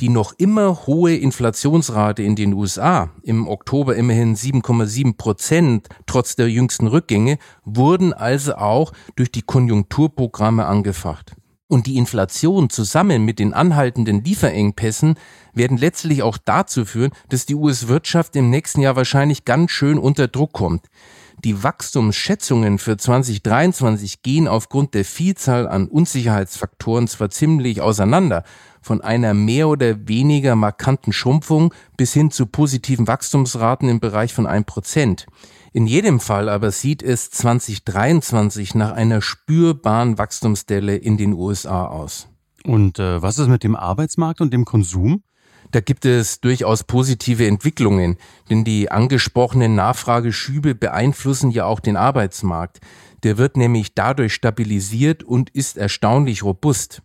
Die 0.00 0.08
noch 0.08 0.32
immer 0.38 0.86
hohe 0.86 1.16
Inflationsrate 1.16 2.22
in 2.22 2.36
den 2.36 2.54
USA, 2.54 3.10
im 3.24 3.48
Oktober 3.48 3.96
immerhin 3.96 4.36
7,7 4.36 5.16
Prozent, 5.16 5.88
trotz 6.06 6.36
der 6.36 6.48
jüngsten 6.48 6.86
Rückgänge, 6.86 7.38
wurden 7.64 8.12
also 8.12 8.54
auch 8.54 8.92
durch 9.16 9.32
die 9.32 9.42
Konjunkturprogramme 9.42 10.66
angefacht. 10.66 11.34
Und 11.66 11.86
die 11.86 11.96
Inflation 11.96 12.70
zusammen 12.70 13.24
mit 13.24 13.40
den 13.40 13.52
anhaltenden 13.52 14.22
Lieferengpässen 14.22 15.16
werden 15.52 15.76
letztlich 15.76 16.22
auch 16.22 16.38
dazu 16.38 16.84
führen, 16.84 17.10
dass 17.28 17.44
die 17.44 17.56
US-Wirtschaft 17.56 18.36
im 18.36 18.50
nächsten 18.50 18.80
Jahr 18.80 18.94
wahrscheinlich 18.94 19.44
ganz 19.44 19.72
schön 19.72 19.98
unter 19.98 20.28
Druck 20.28 20.52
kommt. 20.52 20.86
Die 21.44 21.62
Wachstumsschätzungen 21.62 22.78
für 22.78 22.96
2023 22.96 24.22
gehen 24.22 24.48
aufgrund 24.48 24.94
der 24.94 25.04
Vielzahl 25.04 25.68
an 25.68 25.86
Unsicherheitsfaktoren 25.86 27.06
zwar 27.06 27.30
ziemlich 27.30 27.80
auseinander, 27.80 28.42
von 28.80 29.00
einer 29.00 29.34
mehr 29.34 29.68
oder 29.68 30.08
weniger 30.08 30.56
markanten 30.56 31.12
Schrumpfung 31.12 31.74
bis 31.96 32.12
hin 32.12 32.30
zu 32.30 32.46
positiven 32.46 33.06
Wachstumsraten 33.06 33.88
im 33.88 34.00
Bereich 34.00 34.32
von 34.32 34.46
1%. 34.46 35.26
In 35.72 35.86
jedem 35.86 36.20
Fall 36.20 36.48
aber 36.48 36.70
sieht 36.70 37.02
es 37.02 37.30
2023 37.30 38.74
nach 38.74 38.92
einer 38.92 39.20
spürbaren 39.20 40.18
Wachstumsdelle 40.18 40.96
in 40.96 41.16
den 41.16 41.34
USA 41.34 41.86
aus. 41.86 42.28
Und 42.64 42.98
äh, 42.98 43.22
was 43.22 43.38
ist 43.38 43.48
mit 43.48 43.64
dem 43.64 43.76
Arbeitsmarkt 43.76 44.40
und 44.40 44.52
dem 44.52 44.64
Konsum? 44.64 45.22
Da 45.70 45.80
gibt 45.80 46.06
es 46.06 46.40
durchaus 46.40 46.84
positive 46.84 47.46
Entwicklungen, 47.46 48.16
denn 48.48 48.64
die 48.64 48.90
angesprochenen 48.90 49.74
Nachfrageschübe 49.74 50.74
beeinflussen 50.74 51.50
ja 51.50 51.66
auch 51.66 51.80
den 51.80 51.96
Arbeitsmarkt. 51.96 52.80
Der 53.22 53.36
wird 53.36 53.56
nämlich 53.56 53.94
dadurch 53.94 54.32
stabilisiert 54.32 55.22
und 55.22 55.50
ist 55.50 55.76
erstaunlich 55.76 56.42
robust. 56.42 57.02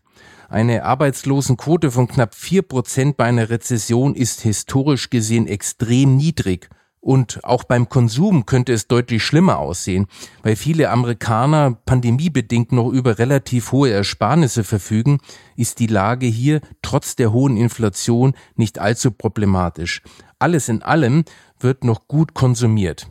Eine 0.53 0.83
Arbeitslosenquote 0.83 1.89
von 1.89 2.07
knapp 2.07 2.35
vier 2.35 2.61
Prozent 2.61 3.17
bei 3.17 3.23
einer 3.23 3.49
Rezession 3.49 4.13
ist 4.13 4.41
historisch 4.41 5.09
gesehen 5.09 5.47
extrem 5.47 6.15
niedrig. 6.15 6.69
Und 6.99 7.43
auch 7.43 7.63
beim 7.63 7.89
Konsum 7.89 8.45
könnte 8.45 8.71
es 8.71 8.87
deutlich 8.87 9.23
schlimmer 9.23 9.57
aussehen, 9.57 10.05
weil 10.43 10.55
viele 10.55 10.91
Amerikaner 10.91 11.75
pandemiebedingt 11.87 12.71
noch 12.71 12.91
über 12.91 13.17
relativ 13.17 13.71
hohe 13.71 13.89
Ersparnisse 13.89 14.63
verfügen, 14.63 15.17
ist 15.55 15.79
die 15.79 15.87
Lage 15.87 16.27
hier 16.27 16.61
trotz 16.83 17.15
der 17.15 17.33
hohen 17.33 17.57
Inflation 17.57 18.35
nicht 18.55 18.77
allzu 18.77 19.09
problematisch. 19.09 20.03
Alles 20.37 20.69
in 20.69 20.83
allem 20.83 21.23
wird 21.59 21.83
noch 21.83 22.07
gut 22.07 22.35
konsumiert. 22.35 23.09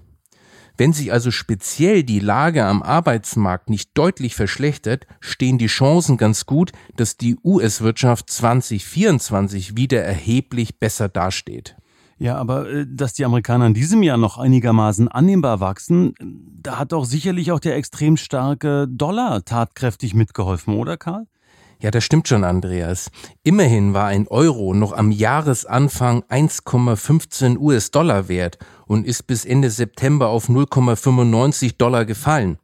Wenn 0.77 0.93
sich 0.93 1.13
also 1.13 1.31
speziell 1.31 2.03
die 2.03 2.19
Lage 2.19 2.65
am 2.65 2.83
Arbeitsmarkt 2.83 3.69
nicht 3.69 3.91
deutlich 3.95 4.35
verschlechtert, 4.35 5.07
stehen 5.21 5.59
die 5.59 5.67
Chancen 5.67 6.17
ganz 6.17 6.47
gut, 6.47 6.73
dass 6.97 7.17
die 7.17 7.37
US-Wirtschaft 7.45 8.31
2024 8.31 9.77
wieder 9.77 10.03
erheblich 10.03 10.79
besser 10.79 11.09
dasteht. 11.09 11.77
Ja, 12.19 12.37
aber 12.37 12.71
äh, 12.71 12.87
dass 12.89 13.15
die 13.15 13.25
Amerikaner 13.25 13.67
in 13.67 13.75
diesem 13.75 14.03
Jahr 14.03 14.17
noch 14.17 14.39
einigermaßen 14.39 15.09
annehmbar 15.09 15.61
wachsen, 15.61 16.15
da 16.21 16.79
hat 16.79 16.93
doch 16.93 17.05
sicherlich 17.05 17.51
auch 17.51 17.61
der 17.61 17.77
extrem 17.77 18.17
starke 18.17 18.87
Dollar 18.89 19.45
tatkräftig 19.45 20.15
mitgeholfen, 20.15 20.77
oder 20.77 20.97
Karl? 20.97 21.27
Ja, 21.83 21.91
das 21.91 22.05
stimmt 22.05 22.29
schon, 22.29 22.45
Andreas. 22.45 23.11
Immerhin 23.43 23.93
war 23.93 24.07
ein 24.07 24.29
Euro 24.29 24.73
noch 24.73 24.93
am 24.93 25.11
Jahresanfang 25.11 26.23
1,15 26.29 27.59
US-Dollar 27.59 28.29
wert 28.29 28.57
und 28.87 29.05
ist 29.05 29.27
bis 29.27 29.45
Ende 29.45 29.69
September 29.69 30.29
auf 30.29 30.49
0,95 30.49 31.77
Dollar 31.79 32.05
gefallen. 32.05 32.59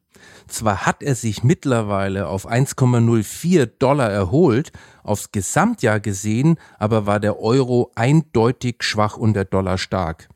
Zwar 0.47 0.87
hat 0.87 1.03
er 1.03 1.17
sich 1.17 1.43
mittlerweile 1.43 2.29
auf 2.29 2.49
1,04 2.49 3.67
Dollar 3.81 4.09
erholt, 4.09 4.71
aufs 5.03 5.33
Gesamtjahr 5.33 5.99
gesehen 5.99 6.57
aber 6.79 7.07
war 7.07 7.19
der 7.19 7.41
Euro 7.41 7.91
eindeutig 7.97 8.85
schwach 8.85 9.17
und 9.17 9.35
der 9.35 9.47
Dollar 9.47 9.79
stark. 9.79 10.29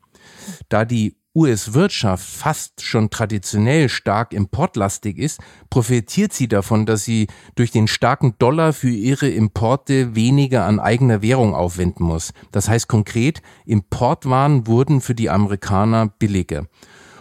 Da 0.67 0.83
die 0.83 1.15
US-Wirtschaft 1.35 2.23
fast 2.23 2.83
schon 2.83 3.09
traditionell 3.09 3.89
stark 3.89 4.33
importlastig 4.33 5.17
ist, 5.17 5.39
profitiert 5.71 6.31
sie 6.31 6.47
davon, 6.47 6.85
dass 6.85 7.05
sie 7.05 7.27
durch 7.55 7.71
den 7.71 7.87
starken 7.87 8.35
Dollar 8.37 8.71
für 8.71 8.91
ihre 8.91 9.29
Importe 9.29 10.15
weniger 10.15 10.65
an 10.65 10.79
eigener 10.79 11.23
Währung 11.23 11.55
aufwenden 11.55 12.05
muss. 12.05 12.33
Das 12.51 12.69
heißt 12.69 12.87
konkret, 12.87 13.41
Importwaren 13.65 14.67
wurden 14.67 15.01
für 15.01 15.15
die 15.15 15.31
Amerikaner 15.31 16.07
billiger. 16.07 16.67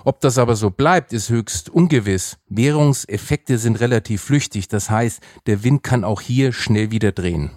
Ob 0.05 0.21
das 0.21 0.37
aber 0.37 0.57
so 0.57 0.71
bleibt, 0.71 1.13
ist 1.13 1.31
höchst 1.31 1.71
ungewiss. 1.71 2.37
Währungseffekte 2.49 3.57
sind 3.57 3.81
relativ 3.81 4.23
flüchtig, 4.23 4.69
das 4.69 4.91
heißt, 4.91 5.21
der 5.47 5.65
Wind 5.65 5.83
kann 5.83 6.05
auch 6.05 6.21
hier 6.21 6.53
schnell 6.53 6.91
wieder 6.91 7.13
drehen. 7.13 7.51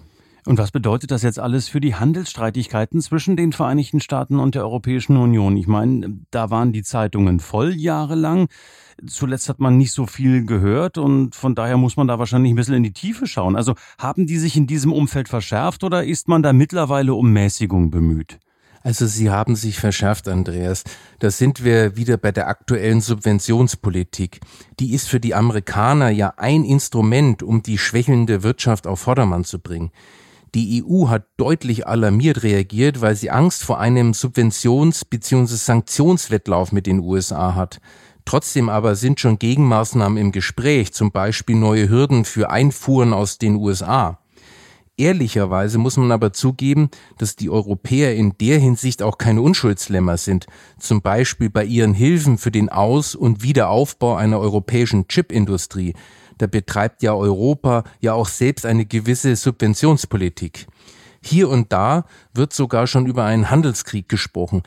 Und 0.46 0.58
was 0.58 0.70
bedeutet 0.70 1.10
das 1.10 1.22
jetzt 1.22 1.40
alles 1.40 1.66
für 1.66 1.80
die 1.80 1.96
Handelsstreitigkeiten 1.96 3.00
zwischen 3.00 3.36
den 3.36 3.52
Vereinigten 3.52 4.00
Staaten 4.00 4.38
und 4.38 4.54
der 4.54 4.62
Europäischen 4.62 5.16
Union? 5.16 5.56
Ich 5.56 5.66
meine, 5.66 6.20
da 6.30 6.50
waren 6.50 6.72
die 6.72 6.84
Zeitungen 6.84 7.40
voll 7.40 7.74
jahrelang. 7.74 8.46
Zuletzt 9.08 9.48
hat 9.48 9.58
man 9.58 9.76
nicht 9.76 9.92
so 9.92 10.06
viel 10.06 10.46
gehört 10.46 10.98
und 10.98 11.34
von 11.34 11.56
daher 11.56 11.76
muss 11.76 11.96
man 11.96 12.06
da 12.06 12.20
wahrscheinlich 12.20 12.52
ein 12.52 12.56
bisschen 12.56 12.76
in 12.76 12.84
die 12.84 12.92
Tiefe 12.92 13.26
schauen. 13.26 13.56
Also 13.56 13.74
haben 13.98 14.28
die 14.28 14.38
sich 14.38 14.56
in 14.56 14.68
diesem 14.68 14.92
Umfeld 14.92 15.28
verschärft 15.28 15.82
oder 15.82 16.04
ist 16.04 16.28
man 16.28 16.44
da 16.44 16.52
mittlerweile 16.52 17.14
um 17.14 17.32
Mäßigung 17.32 17.90
bemüht? 17.90 18.38
Also 18.84 19.06
sie 19.06 19.30
haben 19.30 19.56
sich 19.56 19.80
verschärft, 19.80 20.28
Andreas. 20.28 20.84
Da 21.18 21.32
sind 21.32 21.64
wir 21.64 21.96
wieder 21.96 22.18
bei 22.18 22.30
der 22.30 22.46
aktuellen 22.46 23.00
Subventionspolitik. 23.00 24.38
Die 24.78 24.94
ist 24.94 25.08
für 25.08 25.18
die 25.18 25.34
Amerikaner 25.34 26.10
ja 26.10 26.34
ein 26.36 26.64
Instrument, 26.64 27.42
um 27.42 27.64
die 27.64 27.78
schwächelnde 27.78 28.44
Wirtschaft 28.44 28.86
auf 28.86 29.00
Vordermann 29.00 29.42
zu 29.42 29.58
bringen. 29.58 29.90
Die 30.56 30.82
EU 30.82 31.08
hat 31.08 31.26
deutlich 31.36 31.86
alarmiert 31.86 32.42
reagiert, 32.42 33.02
weil 33.02 33.14
sie 33.14 33.30
Angst 33.30 33.62
vor 33.62 33.78
einem 33.78 34.12
Subventions- 34.12 35.04
bzw. 35.04 35.54
Sanktionswettlauf 35.54 36.72
mit 36.72 36.86
den 36.86 37.00
USA 37.00 37.54
hat. 37.54 37.78
Trotzdem 38.24 38.70
aber 38.70 38.94
sind 38.94 39.20
schon 39.20 39.38
Gegenmaßnahmen 39.38 40.16
im 40.16 40.32
Gespräch, 40.32 40.94
zum 40.94 41.12
Beispiel 41.12 41.56
neue 41.56 41.90
Hürden 41.90 42.24
für 42.24 42.48
Einfuhren 42.48 43.12
aus 43.12 43.36
den 43.36 43.56
USA. 43.56 44.18
Ehrlicherweise 44.96 45.76
muss 45.76 45.98
man 45.98 46.10
aber 46.10 46.32
zugeben, 46.32 46.88
dass 47.18 47.36
die 47.36 47.50
Europäer 47.50 48.16
in 48.16 48.32
der 48.40 48.58
Hinsicht 48.58 49.02
auch 49.02 49.18
keine 49.18 49.42
Unschuldslämmer 49.42 50.16
sind, 50.16 50.46
zum 50.80 51.02
Beispiel 51.02 51.50
bei 51.50 51.66
ihren 51.66 51.92
Hilfen 51.92 52.38
für 52.38 52.50
den 52.50 52.70
Aus- 52.70 53.14
und 53.14 53.42
Wiederaufbau 53.42 54.16
einer 54.16 54.40
europäischen 54.40 55.06
Chipindustrie. 55.06 55.92
Da 56.38 56.46
betreibt 56.46 57.02
ja 57.02 57.14
Europa 57.14 57.84
ja 58.00 58.12
auch 58.14 58.28
selbst 58.28 58.66
eine 58.66 58.84
gewisse 58.84 59.36
Subventionspolitik. 59.36 60.66
Hier 61.22 61.48
und 61.48 61.72
da 61.72 62.04
wird 62.34 62.52
sogar 62.52 62.86
schon 62.86 63.06
über 63.06 63.24
einen 63.24 63.50
Handelskrieg 63.50 64.08
gesprochen. 64.08 64.62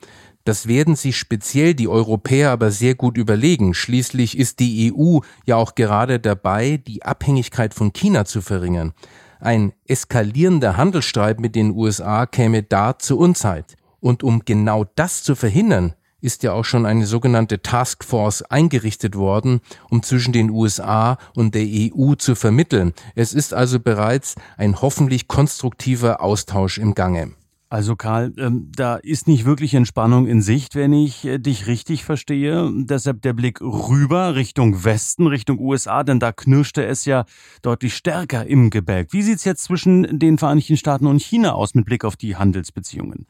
Das 0.46 0.68
werden 0.68 0.96
sich 0.96 1.18
speziell 1.18 1.76
die 1.76 1.88
Europäer 1.88 2.52
aber 2.52 2.72
sehr 2.72 2.96
gut 2.96 3.18
überlegen. 3.18 3.74
Schließlich 3.74 4.38
ist 4.38 4.60
die 4.60 4.92
EU 4.92 5.20
ja 5.46 5.58
auch 5.58 5.76
gerade 5.76 6.20
dabei, 6.20 6.78
die 6.78 7.04
Abhängigkeit 7.04 7.74
von 7.74 7.94
China 7.94 8.26
zu 8.26 8.42
verringern. 8.42 8.94
Ein 9.40 9.74
eskalierender 9.88 10.76
Handelsstreit 10.76 11.40
mit 11.40 11.56
den 11.56 11.72
USA 11.72 12.26
käme 12.26 12.64
da 12.64 12.98
zur 12.98 13.20
Unzeit. 13.20 13.78
Und 14.00 14.24
um 14.24 14.44
genau 14.44 14.86
das 14.96 15.24
zu 15.24 15.36
verhindern, 15.36 15.94
ist 16.22 16.44
ja 16.44 16.54
auch 16.54 16.66
schon 16.66 16.86
eine 16.86 17.06
sogenannte 17.06 17.62
Taskforce 17.62 18.44
eingerichtet 18.44 19.16
worden, 19.16 19.62
um 19.90 20.04
zwischen 20.04 20.34
den 20.34 20.50
USA 20.50 21.18
und 21.36 21.56
der 21.56 21.66
EU 21.66 22.16
zu 22.16 22.36
vermitteln. 22.36 22.94
Es 23.16 23.34
ist 23.34 23.54
also 23.54 23.80
bereits 23.80 24.36
ein 24.58 24.82
hoffentlich 24.82 25.28
konstruktiver 25.28 26.22
Austausch 26.22 26.78
im 26.78 26.96
Gange. 26.96 27.34
Also 27.72 27.96
Karl, 27.96 28.34
ähm, 28.40 28.72
da 28.76 28.96
ist 28.96 29.28
nicht 29.28 29.46
wirklich 29.46 29.76
Entspannung 29.76 30.26
in 30.26 30.42
Sicht, 30.42 30.74
wenn 30.74 30.92
ich 30.92 31.24
äh, 31.26 31.38
dich 31.38 31.68
richtig 31.68 32.04
verstehe. 32.04 32.68
Deshalb 32.74 33.22
der 33.22 33.34
Blick 33.34 33.62
rüber 33.62 34.34
Richtung 34.34 34.84
Westen, 34.84 35.28
Richtung 35.28 35.60
USA, 35.60 36.04
denn 36.04 36.20
da 36.20 36.32
knirschte 36.32 36.84
es 36.84 37.06
ja 37.06 37.26
deutlich 37.62 37.94
stärker 37.94 38.48
im 38.48 38.72
Gebälk. 38.72 39.14
Wie 39.14 39.22
sieht's 39.22 39.46
jetzt 39.46 39.66
zwischen 39.66 40.18
den 40.18 40.40
Vereinigten 40.40 40.78
Staaten 40.78 41.06
und 41.06 41.22
China 41.22 41.54
aus 41.54 41.76
mit 41.76 41.86
Blick 41.86 42.06
auf 42.06 42.16
die 42.16 42.36
Handelsbeziehungen? 42.36 43.28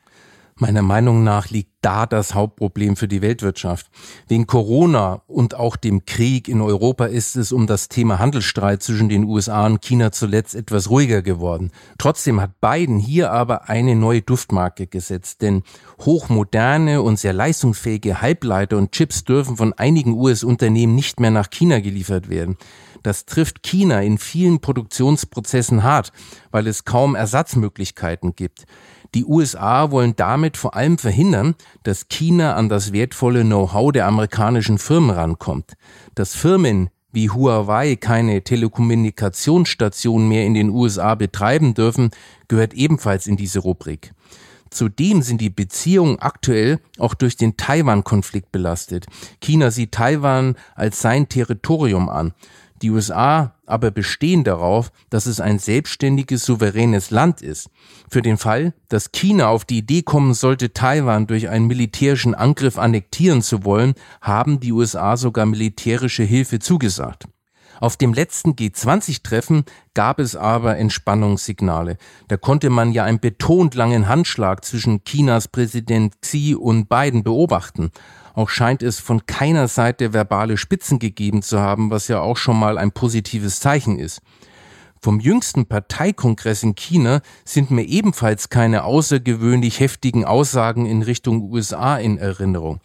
Meiner 0.61 0.81
Meinung 0.81 1.23
nach 1.23 1.49
liegt 1.49 1.71
da 1.79 2.05
das 2.05 2.33
Hauptproblem 2.35 2.97
für 2.97 3.07
die 3.07 3.21
Weltwirtschaft. 3.21 3.89
Wegen 4.27 4.45
Corona 4.45 5.21
und 5.25 5.55
auch 5.55 5.77
dem 5.77 6.03
Krieg 6.03 6.49
in 6.49 6.59
Europa 6.59 7.05
ist 7.05 7.37
es 7.37 7.53
um 7.53 7.65
das 7.65 7.87
Thema 7.87 8.19
Handelsstreit 8.19 8.83
zwischen 8.83 9.07
den 9.07 9.23
USA 9.23 9.65
und 9.65 9.81
China 9.81 10.11
zuletzt 10.11 10.55
etwas 10.55 10.89
ruhiger 10.89 11.21
geworden. 11.21 11.71
Trotzdem 11.97 12.41
hat 12.41 12.59
Biden 12.59 12.99
hier 12.99 13.31
aber 13.31 13.69
eine 13.69 13.95
neue 13.95 14.21
Duftmarke 14.21 14.87
gesetzt, 14.87 15.41
denn 15.41 15.63
hochmoderne 16.01 17.01
und 17.01 17.17
sehr 17.17 17.31
leistungsfähige 17.31 18.21
Halbleiter 18.21 18.75
und 18.75 18.91
Chips 18.91 19.23
dürfen 19.23 19.55
von 19.55 19.71
einigen 19.71 20.11
US-Unternehmen 20.11 20.93
nicht 20.93 21.21
mehr 21.21 21.31
nach 21.31 21.49
China 21.49 21.79
geliefert 21.79 22.29
werden. 22.29 22.57
Das 23.01 23.25
trifft 23.25 23.63
China 23.63 24.01
in 24.01 24.17
vielen 24.17 24.59
Produktionsprozessen 24.59 25.83
hart, 25.83 26.11
weil 26.51 26.67
es 26.67 26.83
kaum 26.83 27.15
Ersatzmöglichkeiten 27.15 28.35
gibt. 28.35 28.65
Die 29.15 29.25
USA 29.25 29.89
wollen 29.91 30.15
damit 30.15 30.55
vor 30.55 30.75
allem 30.75 30.97
verhindern, 30.97 31.55
dass 31.83 32.09
China 32.09 32.55
an 32.55 32.69
das 32.69 32.93
wertvolle 32.93 33.43
Know-how 33.43 33.91
der 33.91 34.05
amerikanischen 34.05 34.77
Firmen 34.77 35.09
rankommt. 35.09 35.73
Dass 36.13 36.35
Firmen 36.35 36.89
wie 37.11 37.29
Huawei 37.29 37.95
keine 37.95 38.43
Telekommunikationsstationen 38.43 40.29
mehr 40.29 40.45
in 40.45 40.53
den 40.53 40.69
USA 40.69 41.15
betreiben 41.15 41.73
dürfen, 41.73 42.11
gehört 42.47 42.73
ebenfalls 42.73 43.25
in 43.25 43.35
diese 43.35 43.59
Rubrik. 43.59 44.13
Zudem 44.69 45.23
sind 45.23 45.41
die 45.41 45.49
Beziehungen 45.49 46.19
aktuell 46.19 46.79
auch 46.99 47.15
durch 47.15 47.35
den 47.35 47.57
Taiwan-Konflikt 47.57 48.51
belastet. 48.51 49.07
China 49.41 49.71
sieht 49.71 49.93
Taiwan 49.93 50.55
als 50.75 51.01
sein 51.01 51.27
Territorium 51.27 52.07
an. 52.07 52.33
Die 52.81 52.89
USA 52.89 53.55
aber 53.65 53.91
bestehen 53.91 54.43
darauf, 54.43 54.91
dass 55.09 55.25
es 55.25 55.39
ein 55.39 55.59
selbstständiges, 55.59 56.45
souveränes 56.45 57.11
Land 57.11 57.41
ist. 57.41 57.69
Für 58.09 58.21
den 58.21 58.37
Fall, 58.37 58.73
dass 58.87 59.11
China 59.11 59.49
auf 59.49 59.65
die 59.65 59.79
Idee 59.79 60.01
kommen 60.01 60.33
sollte, 60.33 60.73
Taiwan 60.73 61.27
durch 61.27 61.49
einen 61.49 61.67
militärischen 61.67 62.33
Angriff 62.35 62.77
annektieren 62.77 63.41
zu 63.41 63.63
wollen, 63.65 63.93
haben 64.21 64.59
die 64.59 64.71
USA 64.71 65.17
sogar 65.17 65.45
militärische 65.45 66.23
Hilfe 66.23 66.59
zugesagt. 66.59 67.25
Auf 67.79 67.95
dem 67.95 68.13
letzten 68.13 68.55
G20-Treffen 68.55 69.63
gab 69.93 70.19
es 70.19 70.35
aber 70.35 70.77
Entspannungssignale. 70.77 71.97
Da 72.27 72.35
konnte 72.35 72.69
man 72.69 72.91
ja 72.91 73.05
einen 73.05 73.21
betont 73.21 73.73
langen 73.73 74.09
Handschlag 74.09 74.65
zwischen 74.65 75.03
Chinas 75.05 75.47
Präsident 75.47 76.21
Xi 76.21 76.55
und 76.55 76.89
Biden 76.89 77.23
beobachten. 77.23 77.91
Auch 78.33 78.49
scheint 78.49 78.83
es 78.83 78.99
von 78.99 79.25
keiner 79.25 79.67
Seite 79.67 80.13
verbale 80.13 80.57
Spitzen 80.57 80.99
gegeben 80.99 81.41
zu 81.41 81.59
haben, 81.59 81.91
was 81.91 82.07
ja 82.07 82.21
auch 82.21 82.37
schon 82.37 82.57
mal 82.57 82.77
ein 82.77 82.91
positives 82.91 83.59
Zeichen 83.59 83.99
ist. 83.99 84.21
Vom 85.01 85.21
jüngsten 85.21 85.65
Parteikongress 85.65 86.63
in 86.63 86.75
China 86.75 87.21
sind 87.45 87.71
mir 87.71 87.83
ebenfalls 87.83 88.49
keine 88.49 88.83
außergewöhnlich 88.83 89.79
heftigen 89.79 90.25
Aussagen 90.25 90.85
in 90.85 91.03
Richtung 91.03 91.41
USA 91.51 91.97
in 91.97 92.17
Erinnerung. 92.17 92.81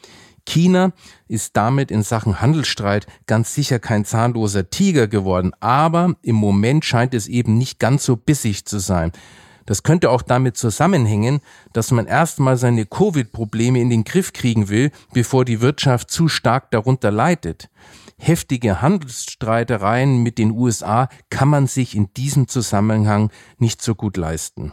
China 0.47 0.93
ist 1.27 1.57
damit 1.57 1.91
in 1.91 2.03
Sachen 2.03 2.41
Handelsstreit 2.41 3.07
ganz 3.27 3.55
sicher 3.55 3.79
kein 3.79 4.05
zahnloser 4.05 4.71
Tiger 4.71 5.09
geworden, 5.09 5.53
aber 5.61 6.15
im 6.23 6.37
Moment 6.37 6.85
scheint 6.85 7.15
es 7.15 7.27
eben 7.27 7.59
nicht 7.59 7.79
ganz 7.79 8.05
so 8.05 8.17
bissig 8.17 8.65
zu 8.65 8.79
sein. 8.79 9.11
Das 9.67 9.83
könnte 9.83 10.11
auch 10.11 10.23
damit 10.23 10.57
zusammenhängen, 10.57 11.41
dass 11.73 11.91
man 11.91 12.07
erstmal 12.07 12.57
seine 12.57 12.87
Covid-Probleme 12.87 13.81
in 13.81 13.91
den 13.91 14.05
Griff 14.05 14.33
kriegen 14.33 14.69
will, 14.69 14.91
bevor 15.13 15.45
die 15.45 15.61
Wirtschaft 15.61 16.11
zu 16.11 16.29
stark 16.29 16.71
darunter 16.71 17.11
leidet. 17.11 17.71
Heftige 18.19 18.81
Handelsstreitereien 18.83 20.23
mit 20.23 20.39
den 20.39 20.53
USA 20.53 21.09
kann 21.31 21.49
man 21.49 21.67
sich 21.67 21.97
in 21.97 22.13
diesem 22.15 22.49
Zusammenhang 22.49 23.31
nicht 23.59 23.83
so 23.83 23.95
gut 23.95 24.17
leisten. 24.17 24.73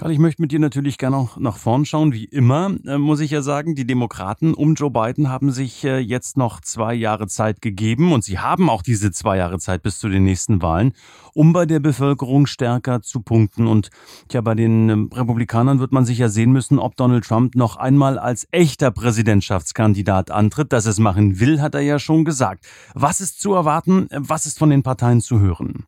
Karl, 0.00 0.12
ich 0.12 0.18
möchte 0.18 0.40
mit 0.40 0.50
dir 0.50 0.60
natürlich 0.60 0.96
gerne 0.96 1.16
noch 1.16 1.36
nach 1.36 1.58
vorn 1.58 1.84
schauen. 1.84 2.14
Wie 2.14 2.24
immer, 2.24 2.74
äh, 2.86 2.96
muss 2.96 3.20
ich 3.20 3.32
ja 3.32 3.42
sagen, 3.42 3.74
die 3.74 3.86
Demokraten 3.86 4.54
um 4.54 4.72
Joe 4.72 4.90
Biden 4.90 5.28
haben 5.28 5.52
sich 5.52 5.84
äh, 5.84 5.98
jetzt 5.98 6.38
noch 6.38 6.62
zwei 6.62 6.94
Jahre 6.94 7.26
Zeit 7.26 7.60
gegeben 7.60 8.14
und 8.14 8.24
sie 8.24 8.38
haben 8.38 8.70
auch 8.70 8.80
diese 8.80 9.10
zwei 9.10 9.36
Jahre 9.36 9.58
Zeit 9.58 9.82
bis 9.82 9.98
zu 9.98 10.08
den 10.08 10.24
nächsten 10.24 10.62
Wahlen, 10.62 10.94
um 11.34 11.52
bei 11.52 11.66
der 11.66 11.80
Bevölkerung 11.80 12.46
stärker 12.46 13.02
zu 13.02 13.20
punkten. 13.20 13.66
Und 13.66 13.90
ja, 14.32 14.40
bei 14.40 14.54
den 14.54 14.88
äh, 14.88 15.16
Republikanern 15.18 15.80
wird 15.80 15.92
man 15.92 16.06
sich 16.06 16.16
ja 16.16 16.30
sehen 16.30 16.50
müssen, 16.50 16.78
ob 16.78 16.96
Donald 16.96 17.26
Trump 17.26 17.54
noch 17.54 17.76
einmal 17.76 18.18
als 18.18 18.48
echter 18.52 18.90
Präsidentschaftskandidat 18.92 20.30
antritt. 20.30 20.72
Dass 20.72 20.86
es 20.86 20.98
machen 20.98 21.40
will, 21.40 21.60
hat 21.60 21.74
er 21.74 21.82
ja 21.82 21.98
schon 21.98 22.24
gesagt. 22.24 22.64
Was 22.94 23.20
ist 23.20 23.38
zu 23.38 23.52
erwarten? 23.52 24.08
Was 24.12 24.46
ist 24.46 24.58
von 24.58 24.70
den 24.70 24.82
Parteien 24.82 25.20
zu 25.20 25.40
hören? 25.40 25.84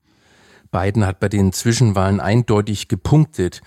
Biden 0.71 1.07
hat 1.07 1.19
bei 1.19 1.31
den 1.31 1.55
Zwischenwahlen 1.55 2.21
eindeutig 2.21 2.89
gepunktet 2.89 3.63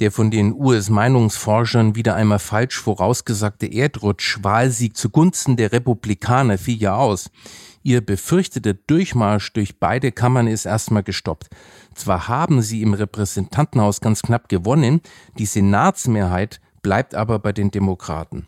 der 0.00 0.12
von 0.12 0.30
den 0.30 0.54
US-Meinungsforschern 0.54 1.94
wieder 1.96 2.14
einmal 2.14 2.38
falsch 2.38 2.78
vorausgesagte 2.78 3.66
Erdrutsch-Wahlsieg 3.66 4.96
zugunsten 4.96 5.56
der 5.56 5.72
Republikaner 5.72 6.58
fiel 6.58 6.80
ja 6.80 6.96
aus. 6.96 7.30
Ihr 7.82 8.00
befürchteter 8.00 8.74
Durchmarsch 8.74 9.52
durch 9.52 9.78
beide 9.78 10.12
Kammern 10.12 10.46
ist 10.46 10.66
erstmal 10.66 11.02
gestoppt. 11.02 11.48
Zwar 11.94 12.28
haben 12.28 12.62
sie 12.62 12.82
im 12.82 12.94
Repräsentantenhaus 12.94 14.00
ganz 14.00 14.22
knapp 14.22 14.48
gewonnen, 14.48 15.00
die 15.38 15.46
Senatsmehrheit 15.46 16.60
bleibt 16.82 17.14
aber 17.14 17.38
bei 17.38 17.52
den 17.52 17.70
Demokraten. 17.70 18.46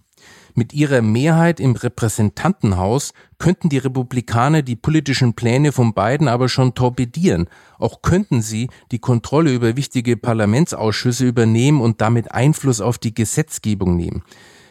Mit 0.55 0.73
ihrer 0.73 1.03
Mehrheit 1.03 1.61
im 1.61 1.77
Repräsentantenhaus 1.77 3.13
könnten 3.39 3.69
die 3.69 3.79
Republikaner 3.79 4.63
die 4.63 4.77
politischen 4.77 5.35
Pläne 5.35 5.73
von 5.73 5.95
Biden 5.95 6.29
aber 6.29 6.49
schon 6.49 6.75
torpedieren. 6.75 7.49
Auch 7.79 8.03
könnten 8.03 8.43
sie 8.43 8.69
die 8.91 8.99
Kontrolle 8.99 9.53
über 9.53 9.77
wichtige 9.77 10.17
Parlamentsausschüsse 10.17 11.27
übernehmen 11.27 11.81
und 11.81 12.01
damit 12.01 12.33
Einfluss 12.33 12.81
auf 12.81 12.99
die 12.99 13.15
Gesetzgebung 13.15 13.97
nehmen. 13.97 14.23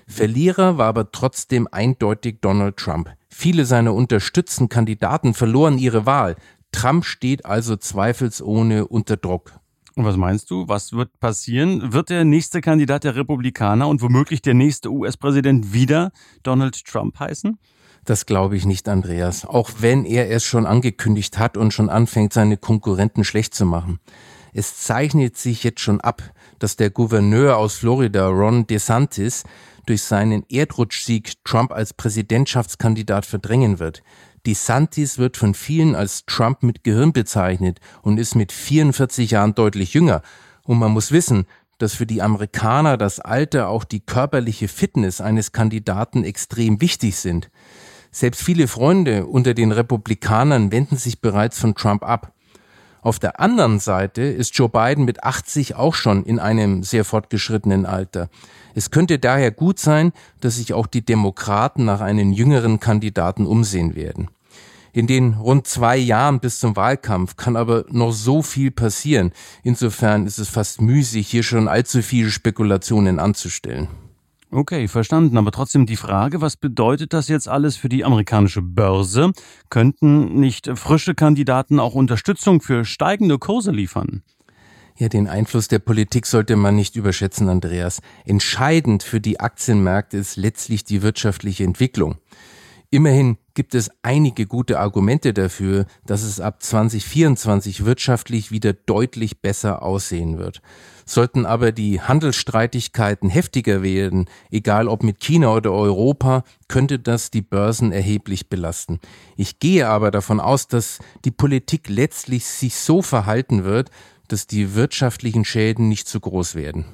Verlierer 0.08 0.78
war 0.78 0.88
aber 0.88 1.12
trotzdem 1.12 1.68
eindeutig 1.72 2.38
Donald 2.42 2.78
Trump. 2.78 3.12
Viele 3.30 3.66
seiner 3.66 3.94
unterstützten 3.94 4.68
Kandidaten 4.68 5.34
verloren 5.34 5.78
ihre 5.78 6.06
Wahl. 6.06 6.36
Trump 6.72 7.06
steht 7.06 7.46
also 7.46 7.76
zweifelsohne 7.78 8.88
unter 8.88 9.18
Druck. 9.18 9.54
Und 10.00 10.06
was 10.06 10.16
meinst 10.16 10.50
du? 10.50 10.66
Was 10.70 10.94
wird 10.94 11.20
passieren? 11.20 11.92
Wird 11.92 12.10
der 12.10 12.24
nächste 12.24 12.62
Kandidat 12.62 13.04
der 13.04 13.18
Republikaner 13.18 13.90
und 13.90 14.02
womöglich 14.02 14.42
der 14.42 14.54
nächste 14.54 14.90
US-Präsident 14.90 15.74
wieder 15.74 16.14
Donald 16.42 16.86
Trump 16.86 17.20
heißen? 17.20 17.60
Das 18.06 18.26
glaube 18.26 18.56
ich 18.56 18.66
nicht, 18.66 18.88
Andreas. 18.88 19.44
Auch 19.44 19.70
wenn 19.80 20.06
er 20.06 20.32
es 20.32 20.46
schon 20.46 20.66
angekündigt 20.66 21.38
hat 21.38 21.58
und 21.58 21.74
schon 21.74 21.90
anfängt, 21.90 22.32
seine 22.32 22.56
Konkurrenten 22.56 23.26
schlecht 23.26 23.54
zu 23.54 23.66
machen. 23.66 24.00
Es 24.54 24.78
zeichnet 24.78 25.36
sich 25.36 25.66
jetzt 25.66 25.82
schon 25.82 26.00
ab, 26.00 26.24
dass 26.60 26.78
der 26.78 26.92
Gouverneur 26.92 27.58
aus 27.58 27.76
Florida, 27.76 28.30
Ron 28.30 28.68
DeSantis, 28.68 29.44
durch 29.86 30.04
seinen 30.04 30.46
Erdrutschsieg 30.48 31.34
Trump 31.44 31.74
als 31.74 31.94
Präsidentschaftskandidat 31.94 33.26
verdrängen 33.26 33.80
wird. 33.80 34.02
DeSantis 34.46 35.18
wird 35.18 35.38
von 35.38 35.54
vielen 35.54 35.96
als 35.96 36.26
Trump 36.26 36.64
mit 36.64 36.84
Gehirn 36.84 37.14
bezeichnet 37.14 37.80
und 38.02 38.20
ist 38.20 38.36
mit 38.36 38.52
44 38.52 39.32
Jahren 39.32 39.56
deutlich 39.56 39.94
jünger. 39.94 40.22
Und 40.64 40.80
man 40.80 40.92
muss 40.92 41.12
wissen, 41.12 41.46
dass 41.78 41.94
für 41.94 42.06
die 42.06 42.22
Amerikaner 42.22 42.98
das 42.98 43.20
Alter 43.20 43.70
auch 43.70 43.84
die 43.84 44.02
körperliche 44.02 44.68
Fitness 44.68 45.22
eines 45.22 45.52
Kandidaten 45.52 46.24
extrem 46.24 46.82
wichtig 46.82 47.16
sind. 47.16 47.50
Selbst 48.12 48.44
viele 48.44 48.68
Freunde 48.68 49.28
unter 49.28 49.54
den 49.54 49.72
Republikanern 49.72 50.72
wenden 50.72 50.98
sich 50.98 51.22
bereits 51.22 51.60
von 51.60 51.76
Trump 51.76 52.04
ab. 52.04 52.34
Auf 53.02 53.18
der 53.18 53.40
anderen 53.40 53.80
Seite 53.80 54.22
ist 54.24 54.58
Joe 54.58 54.68
Biden 54.68 55.06
mit 55.06 55.24
80 55.24 55.76
auch 55.76 55.96
schon 55.96 56.24
in 56.24 56.38
einem 56.38 56.84
sehr 56.84 57.06
fortgeschrittenen 57.06 57.86
Alter. 57.86 58.30
Es 58.76 58.92
könnte 58.92 59.20
daher 59.20 59.52
gut 59.52 59.80
sein, 59.80 60.12
dass 60.42 60.58
sich 60.58 60.74
auch 60.74 60.86
die 60.86 61.06
Demokraten 61.06 61.86
nach 61.86 62.02
einem 62.02 62.34
jüngeren 62.34 62.80
Kandidaten 62.80 63.46
umsehen 63.46 63.96
werden. 63.96 64.30
In 64.92 65.08
den 65.08 65.36
rund 65.36 65.68
zwei 65.68 65.98
Jahren 65.98 66.40
bis 66.40 66.60
zum 66.60 66.76
Wahlkampf 66.76 67.38
kann 67.38 67.56
aber 67.56 67.86
noch 67.90 68.12
so 68.12 68.42
viel 68.42 68.72
passieren. 68.72 69.32
Insofern 69.64 70.26
ist 70.26 70.40
es 70.40 70.50
fast 70.50 70.82
müßig, 70.82 71.28
hier 71.28 71.44
schon 71.44 71.68
allzu 71.68 72.02
viele 72.02 72.32
Spekulationen 72.32 73.20
anzustellen. 73.20 73.88
Okay, 74.52 74.88
verstanden. 74.88 75.38
Aber 75.38 75.52
trotzdem 75.52 75.86
die 75.86 75.96
Frage, 75.96 76.42
was 76.42 76.58
bedeutet 76.58 77.14
das 77.14 77.28
jetzt 77.28 77.48
alles 77.48 77.78
für 77.78 77.90
die 77.90 78.04
amerikanische 78.04 78.64
Börse? 78.64 79.32
Könnten 79.70 80.40
nicht 80.40 80.72
frische 80.76 81.14
Kandidaten 81.14 81.80
auch 81.80 81.94
Unterstützung 81.94 82.62
für 82.62 82.84
steigende 82.84 83.38
Kurse 83.38 83.72
liefern? 83.72 84.24
Ja, 84.98 85.08
den 85.08 85.28
Einfluss 85.28 85.68
der 85.68 85.80
Politik 85.80 86.26
sollte 86.26 86.56
man 86.56 86.76
nicht 86.76 86.96
überschätzen, 86.96 87.48
Andreas. 87.48 88.02
Entscheidend 88.26 89.04
für 89.04 89.22
die 89.22 89.40
Aktienmärkte 89.40 90.18
ist 90.18 90.36
letztlich 90.36 90.84
die 90.84 91.02
wirtschaftliche 91.02 91.64
Entwicklung. 91.64 92.18
Immerhin 92.92 93.38
gibt 93.54 93.76
es 93.76 93.92
einige 94.02 94.48
gute 94.48 94.80
Argumente 94.80 95.32
dafür, 95.32 95.86
dass 96.08 96.24
es 96.24 96.40
ab 96.40 96.64
2024 96.64 97.86
wirtschaftlich 97.86 98.52
wieder 98.52 98.74
deutlich 98.74 99.42
besser 99.42 99.84
aussehen 99.84 100.40
wird. 100.40 100.64
Sollten 101.06 101.46
aber 101.46 101.72
die 101.72 102.02
Handelsstreitigkeiten 102.02 103.30
heftiger 103.30 103.84
werden, 103.84 104.26
egal 104.50 104.88
ob 104.88 105.04
mit 105.04 105.20
China 105.20 105.54
oder 105.54 105.72
Europa, 105.72 106.44
könnte 106.68 106.98
das 106.98 107.30
die 107.30 107.44
Börsen 107.44 107.92
erheblich 107.92 108.50
belasten. 108.50 109.00
Ich 109.38 109.60
gehe 109.60 109.88
aber 109.88 110.10
davon 110.10 110.40
aus, 110.40 110.68
dass 110.68 110.98
die 111.26 111.32
Politik 111.32 111.90
letztlich 111.90 112.46
sich 112.46 112.76
so 112.76 113.04
verhalten 113.04 113.66
wird, 113.66 113.92
dass 114.32 114.48
die 114.48 114.76
wirtschaftlichen 114.76 115.46
Schäden 115.46 115.90
nicht 115.90 116.08
zu 116.08 116.20
groß 116.20 116.56
werden. 116.56 116.86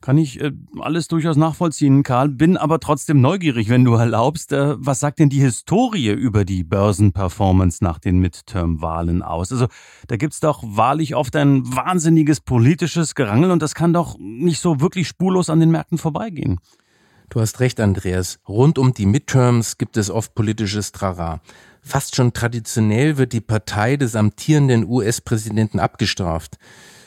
Kann 0.00 0.18
ich 0.18 0.40
äh, 0.40 0.52
alles 0.78 1.08
durchaus 1.08 1.36
nachvollziehen, 1.36 2.02
Karl, 2.02 2.28
bin 2.28 2.56
aber 2.56 2.80
trotzdem 2.80 3.20
neugierig, 3.20 3.68
wenn 3.68 3.84
du 3.84 3.94
erlaubst. 3.94 4.52
Äh, 4.52 4.74
was 4.78 5.00
sagt 5.00 5.18
denn 5.18 5.28
die 5.28 5.40
Historie 5.40 6.10
über 6.10 6.44
die 6.44 6.64
Börsenperformance 6.64 7.82
nach 7.82 7.98
den 7.98 8.18
Midterm-Wahlen 8.18 9.22
aus? 9.22 9.52
Also 9.52 9.66
da 10.06 10.16
gibt's 10.16 10.40
doch 10.40 10.62
wahrlich 10.64 11.14
oft 11.14 11.34
ein 11.36 11.62
wahnsinniges 11.74 12.40
politisches 12.40 13.14
Gerangel 13.14 13.50
und 13.50 13.62
das 13.62 13.74
kann 13.74 13.92
doch 13.92 14.16
nicht 14.18 14.60
so 14.60 14.80
wirklich 14.80 15.08
spurlos 15.08 15.50
an 15.50 15.60
den 15.60 15.70
Märkten 15.70 15.98
vorbeigehen. 15.98 16.60
Du 17.28 17.40
hast 17.40 17.58
recht, 17.60 17.80
Andreas. 17.80 18.38
Rund 18.48 18.78
um 18.78 18.94
die 18.94 19.06
Midterms 19.06 19.78
gibt 19.78 19.96
es 19.96 20.10
oft 20.10 20.34
politisches 20.34 20.92
Trara. 20.92 21.40
Fast 21.88 22.16
schon 22.16 22.32
traditionell 22.32 23.16
wird 23.16 23.32
die 23.32 23.40
Partei 23.40 23.96
des 23.96 24.16
amtierenden 24.16 24.88
US-Präsidenten 24.88 25.78
abgestraft. 25.78 26.58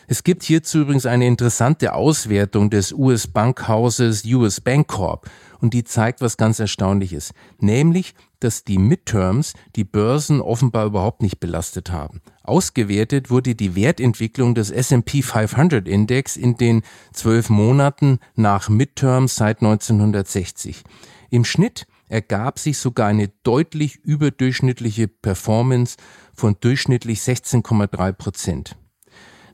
Es 0.08 0.24
gibt 0.24 0.42
hierzu 0.42 0.80
übrigens 0.80 1.06
eine 1.06 1.28
interessante 1.28 1.94
Auswertung 1.94 2.70
des 2.70 2.94
US-Bankhauses 2.94 4.24
US 4.24 4.62
Bank 4.62 4.88
Corp 4.88 5.30
und 5.60 5.74
die 5.74 5.84
zeigt 5.84 6.22
was 6.22 6.38
ganz 6.38 6.62
Erstaunliches, 6.62 7.34
nämlich, 7.60 8.14
dass 8.40 8.64
die 8.64 8.78
Midterms 8.78 9.52
die 9.76 9.84
Börsen 9.84 10.40
offenbar 10.40 10.86
überhaupt 10.86 11.22
nicht 11.22 11.42
belastet 11.42 11.92
haben. 11.92 12.22
Ausgewertet 12.44 13.30
wurde 13.30 13.56
die 13.56 13.76
Wertentwicklung 13.76 14.56
des 14.56 14.72
S&P 14.72 15.22
500 15.22 15.90
Index 15.90 16.38
in 16.38 16.56
den 16.56 16.84
zwölf 17.12 17.50
Monaten 17.50 18.20
nach 18.36 18.70
Midterms 18.70 19.36
seit 19.36 19.58
1960. 19.58 20.84
Im 21.30 21.44
Schnitt 21.44 21.86
ergab 22.10 22.60
sich 22.60 22.78
sogar 22.78 23.08
eine 23.08 23.30
deutlich 23.44 23.96
überdurchschnittliche 23.96 25.08
Performance 25.08 25.96
von 26.34 26.58
durchschnittlich 26.60 27.20
16,3 27.22 28.12
Prozent. 28.12 28.76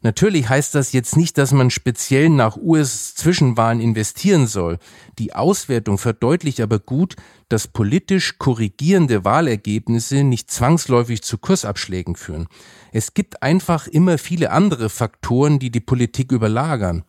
Natürlich 0.06 0.50
heißt 0.50 0.76
das 0.76 0.94
jetzt 0.94 1.18
nicht, 1.18 1.36
dass 1.40 1.52
man 1.52 1.72
speziell 1.72 2.30
nach 2.30 2.58
US-Zwischenwahlen 2.58 3.82
investieren 3.82 4.46
soll. 4.46 4.78
Die 5.18 5.34
Auswertung 5.34 5.98
verdeutlicht 5.98 6.62
aber 6.62 6.78
gut, 6.78 7.16
dass 7.50 7.68
politisch 7.68 8.38
korrigierende 8.38 9.26
Wahlergebnisse 9.26 10.24
nicht 10.24 10.52
zwangsläufig 10.52 11.24
zu 11.24 11.40
Kursabschlägen 11.40 12.16
führen. 12.16 12.48
Es 12.92 13.16
gibt 13.16 13.42
einfach 13.42 13.88
immer 13.88 14.20
viele 14.20 14.52
andere 14.52 14.90
Faktoren, 14.90 15.58
die 15.58 15.72
die 15.72 15.80
Politik 15.80 16.32
überlagern. 16.32 17.04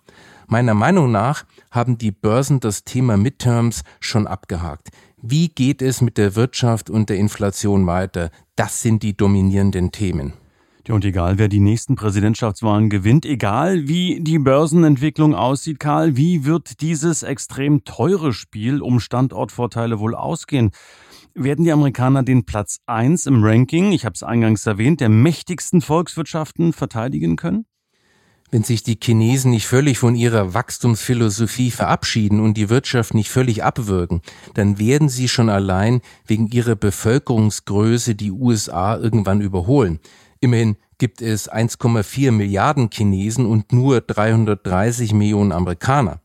Meiner 0.46 0.72
Meinung 0.72 1.12
nach 1.12 1.44
haben 1.70 1.98
die 1.98 2.12
Börsen 2.12 2.60
das 2.60 2.84
Thema 2.84 3.18
Midterms 3.18 3.82
schon 4.00 4.26
abgehakt. 4.26 4.88
Wie 5.28 5.48
geht 5.48 5.82
es 5.82 6.02
mit 6.02 6.18
der 6.18 6.36
Wirtschaft 6.36 6.88
und 6.88 7.10
der 7.10 7.16
Inflation 7.16 7.84
weiter? 7.88 8.30
Das 8.54 8.80
sind 8.82 9.02
die 9.02 9.16
dominierenden 9.16 9.90
Themen. 9.90 10.34
Ja, 10.86 10.94
und 10.94 11.04
egal, 11.04 11.36
wer 11.36 11.48
die 11.48 11.58
nächsten 11.58 11.96
Präsidentschaftswahlen 11.96 12.90
gewinnt, 12.90 13.26
egal 13.26 13.88
wie 13.88 14.20
die 14.20 14.38
Börsenentwicklung 14.38 15.34
aussieht, 15.34 15.80
Karl, 15.80 16.16
wie 16.16 16.44
wird 16.44 16.80
dieses 16.80 17.24
extrem 17.24 17.82
teure 17.82 18.32
Spiel 18.32 18.80
um 18.80 19.00
Standortvorteile 19.00 19.98
wohl 19.98 20.14
ausgehen? 20.14 20.70
Werden 21.34 21.64
die 21.64 21.72
Amerikaner 21.72 22.22
den 22.22 22.46
Platz 22.46 22.78
eins 22.86 23.26
im 23.26 23.42
Ranking, 23.42 23.90
ich 23.90 24.04
habe 24.04 24.14
es 24.14 24.22
eingangs 24.22 24.64
erwähnt, 24.64 25.00
der 25.00 25.08
mächtigsten 25.08 25.80
Volkswirtschaften 25.80 26.72
verteidigen 26.72 27.34
können? 27.34 27.66
Wenn 28.50 28.62
sich 28.62 28.84
die 28.84 28.98
Chinesen 29.02 29.50
nicht 29.50 29.66
völlig 29.66 29.98
von 29.98 30.14
ihrer 30.14 30.54
Wachstumsphilosophie 30.54 31.72
verabschieden 31.72 32.40
und 32.40 32.54
die 32.54 32.70
Wirtschaft 32.70 33.12
nicht 33.12 33.30
völlig 33.30 33.64
abwürgen, 33.64 34.22
dann 34.54 34.78
werden 34.78 35.08
sie 35.08 35.28
schon 35.28 35.50
allein 35.50 36.00
wegen 36.26 36.46
ihrer 36.48 36.76
Bevölkerungsgröße 36.76 38.14
die 38.14 38.30
USA 38.30 38.96
irgendwann 38.96 39.40
überholen. 39.40 39.98
Immerhin 40.40 40.76
gibt 40.98 41.22
es 41.22 41.50
1,4 41.50 42.30
Milliarden 42.30 42.90
Chinesen 42.90 43.46
und 43.46 43.72
nur 43.72 44.00
330 44.00 45.12
Millionen 45.12 45.52
Amerikaner. 45.52 46.20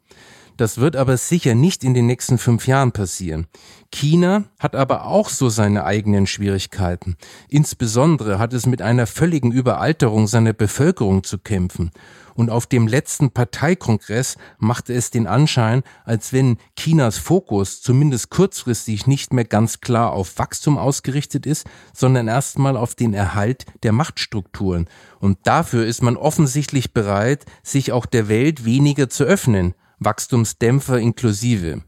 Das 0.62 0.78
wird 0.78 0.96
aber 0.96 1.18
sicher 1.18 1.56
nicht 1.56 1.84
in 1.84 1.96
den 1.96 2.06
nächsten 2.06 2.38
fünf 2.38 2.68
Jahren 2.68 2.92
passieren. 2.92 3.48
China 3.92 4.44
hat 4.60 4.76
aber 4.76 5.08
auch 5.08 5.30
so 5.30 5.50
seine 5.50 5.86
eigenen 5.86 6.28
Schwierigkeiten. 6.28 7.18
Insbesondere 7.50 8.38
hat 8.38 8.54
es 8.54 8.68
mit 8.68 8.80
einer 8.80 9.08
völligen 9.08 9.52
Überalterung 9.52 10.28
seiner 10.28 10.54
Bevölkerung 10.54 11.24
zu 11.24 11.40
kämpfen. 11.40 11.90
Und 12.36 12.52
auf 12.52 12.68
dem 12.68 12.88
letzten 12.88 13.32
Parteikongress 13.32 14.38
machte 14.60 14.94
es 14.94 15.10
den 15.10 15.26
Anschein, 15.26 15.82
als 16.06 16.32
wenn 16.32 16.58
Chinas 16.78 17.18
Fokus 17.18 17.82
zumindest 17.82 18.30
kurzfristig 18.30 19.08
nicht 19.08 19.34
mehr 19.34 19.46
ganz 19.46 19.82
klar 19.82 20.14
auf 20.14 20.38
Wachstum 20.38 20.78
ausgerichtet 20.78 21.48
ist, 21.48 21.66
sondern 21.92 22.28
erstmal 22.28 22.78
auf 22.78 22.94
den 22.94 23.16
Erhalt 23.16 23.66
der 23.82 23.94
Machtstrukturen. 23.94 24.88
Und 25.20 25.40
dafür 25.44 25.88
ist 25.88 26.04
man 26.04 26.18
offensichtlich 26.18 26.94
bereit, 26.94 27.46
sich 27.64 27.92
auch 27.92 28.06
der 28.06 28.30
Welt 28.30 28.64
weniger 28.64 29.10
zu 29.10 29.24
öffnen, 29.24 29.74
Wachstumsdämpfer 30.02 31.00
inklusive. 31.00 31.84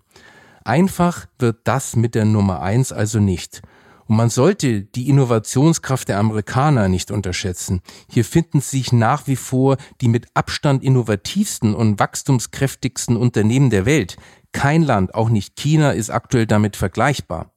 Einfach 0.63 1.25
wird 1.39 1.61
das 1.65 1.95
mit 1.95 2.15
der 2.15 2.25
Nummer 2.25 2.61
eins 2.61 2.91
also 2.93 3.19
nicht. 3.19 3.61
Und 4.05 4.17
man 4.17 4.29
sollte 4.29 4.81
die 4.81 5.09
Innovationskraft 5.09 6.07
der 6.07 6.19
Amerikaner 6.19 6.89
nicht 6.89 7.09
unterschätzen. 7.11 7.81
Hier 8.09 8.23
finden 8.23 8.61
sich 8.61 8.91
nach 8.91 9.27
wie 9.27 9.35
vor 9.35 9.77
die 10.01 10.07
mit 10.07 10.27
Abstand 10.33 10.83
innovativsten 10.83 11.73
und 11.73 11.99
wachstumskräftigsten 11.99 13.17
Unternehmen 13.17 13.69
der 13.69 13.85
Welt. 13.85 14.17
Kein 14.51 14.83
Land, 14.83 15.15
auch 15.15 15.29
nicht 15.29 15.55
China, 15.55 15.91
ist 15.91 16.09
aktuell 16.09 16.45
damit 16.45 16.75
vergleichbar. 16.75 17.52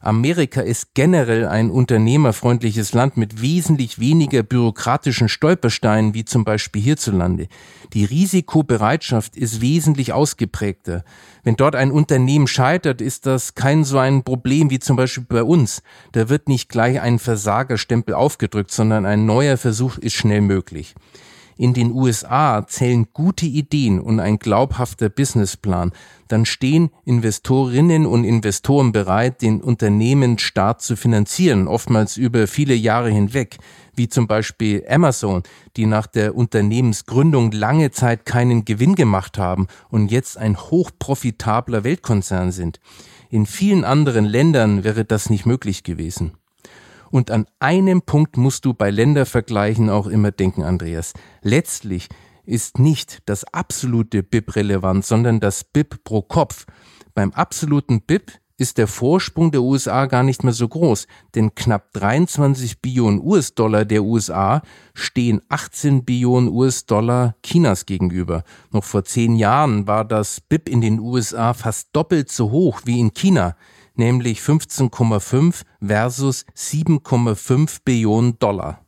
Amerika 0.00 0.60
ist 0.60 0.94
generell 0.94 1.46
ein 1.46 1.70
unternehmerfreundliches 1.70 2.92
Land 2.92 3.16
mit 3.16 3.42
wesentlich 3.42 3.98
weniger 3.98 4.42
bürokratischen 4.42 5.28
Stolpersteinen 5.28 6.14
wie 6.14 6.24
zum 6.24 6.44
Beispiel 6.44 6.80
hierzulande. 6.80 7.48
Die 7.92 8.04
Risikobereitschaft 8.04 9.36
ist 9.36 9.60
wesentlich 9.60 10.12
ausgeprägter. 10.12 11.04
Wenn 11.42 11.56
dort 11.56 11.74
ein 11.74 11.90
Unternehmen 11.90 12.46
scheitert, 12.46 13.00
ist 13.00 13.26
das 13.26 13.54
kein 13.54 13.84
so 13.84 13.98
ein 13.98 14.22
Problem 14.22 14.70
wie 14.70 14.78
zum 14.78 14.96
Beispiel 14.96 15.24
bei 15.28 15.42
uns. 15.42 15.82
Da 16.12 16.28
wird 16.28 16.48
nicht 16.48 16.68
gleich 16.68 17.00
ein 17.00 17.18
Versagerstempel 17.18 18.14
aufgedrückt, 18.14 18.70
sondern 18.70 19.04
ein 19.04 19.26
neuer 19.26 19.56
Versuch 19.56 19.98
ist 19.98 20.14
schnell 20.14 20.42
möglich. 20.42 20.94
In 21.58 21.74
den 21.74 21.90
USA 21.90 22.64
zählen 22.68 23.08
gute 23.12 23.44
Ideen 23.44 23.98
und 23.98 24.20
ein 24.20 24.38
glaubhafter 24.38 25.08
Businessplan, 25.08 25.90
dann 26.28 26.46
stehen 26.46 26.90
Investorinnen 27.04 28.06
und 28.06 28.22
Investoren 28.22 28.92
bereit, 28.92 29.42
den 29.42 29.60
Unternehmensstaat 29.60 30.80
zu 30.80 30.94
finanzieren, 30.94 31.66
oftmals 31.66 32.16
über 32.16 32.46
viele 32.46 32.74
Jahre 32.74 33.10
hinweg, 33.10 33.58
wie 33.96 34.08
zum 34.08 34.28
Beispiel 34.28 34.84
Amazon, 34.88 35.42
die 35.76 35.86
nach 35.86 36.06
der 36.06 36.36
Unternehmensgründung 36.36 37.50
lange 37.50 37.90
Zeit 37.90 38.24
keinen 38.24 38.64
Gewinn 38.64 38.94
gemacht 38.94 39.36
haben 39.36 39.66
und 39.90 40.12
jetzt 40.12 40.38
ein 40.38 40.56
hochprofitabler 40.56 41.82
Weltkonzern 41.82 42.52
sind. 42.52 42.78
In 43.30 43.46
vielen 43.46 43.82
anderen 43.84 44.26
Ländern 44.26 44.84
wäre 44.84 45.04
das 45.04 45.28
nicht 45.28 45.44
möglich 45.44 45.82
gewesen. 45.82 46.34
Und 47.10 47.30
an 47.30 47.46
einem 47.58 48.02
Punkt 48.02 48.36
musst 48.36 48.64
du 48.64 48.74
bei 48.74 48.90
Ländervergleichen 48.90 49.90
auch 49.90 50.06
immer 50.06 50.30
denken, 50.30 50.62
Andreas. 50.62 51.12
Letztlich 51.42 52.08
ist 52.44 52.78
nicht 52.78 53.18
das 53.26 53.44
absolute 53.44 54.22
BIP 54.22 54.56
relevant, 54.56 55.04
sondern 55.04 55.40
das 55.40 55.64
BIP 55.64 56.02
pro 56.04 56.22
Kopf. 56.22 56.66
Beim 57.14 57.32
absoluten 57.32 58.00
BIP 58.02 58.32
ist 58.58 58.76
der 58.76 58.88
Vorsprung 58.88 59.52
der 59.52 59.62
USA 59.62 60.06
gar 60.06 60.24
nicht 60.24 60.42
mehr 60.42 60.52
so 60.52 60.66
groß, 60.66 61.06
denn 61.36 61.54
knapp 61.54 61.92
23 61.92 62.80
Billionen 62.82 63.20
US-Dollar 63.22 63.84
der 63.84 64.02
USA 64.02 64.62
stehen 64.94 65.40
18 65.48 66.04
Billionen 66.04 66.48
US-Dollar 66.48 67.36
Chinas 67.44 67.86
gegenüber. 67.86 68.42
Noch 68.72 68.82
vor 68.82 69.04
zehn 69.04 69.36
Jahren 69.36 69.86
war 69.86 70.04
das 70.04 70.40
BIP 70.40 70.68
in 70.68 70.80
den 70.80 70.98
USA 70.98 71.54
fast 71.54 71.90
doppelt 71.92 72.32
so 72.32 72.50
hoch 72.50 72.80
wie 72.84 72.98
in 72.98 73.14
China 73.14 73.54
nämlich 73.98 74.40
15,5 74.40 75.62
versus 75.84 76.46
7,5 76.56 77.78
Billionen 77.84 78.38
Dollar. 78.38 78.84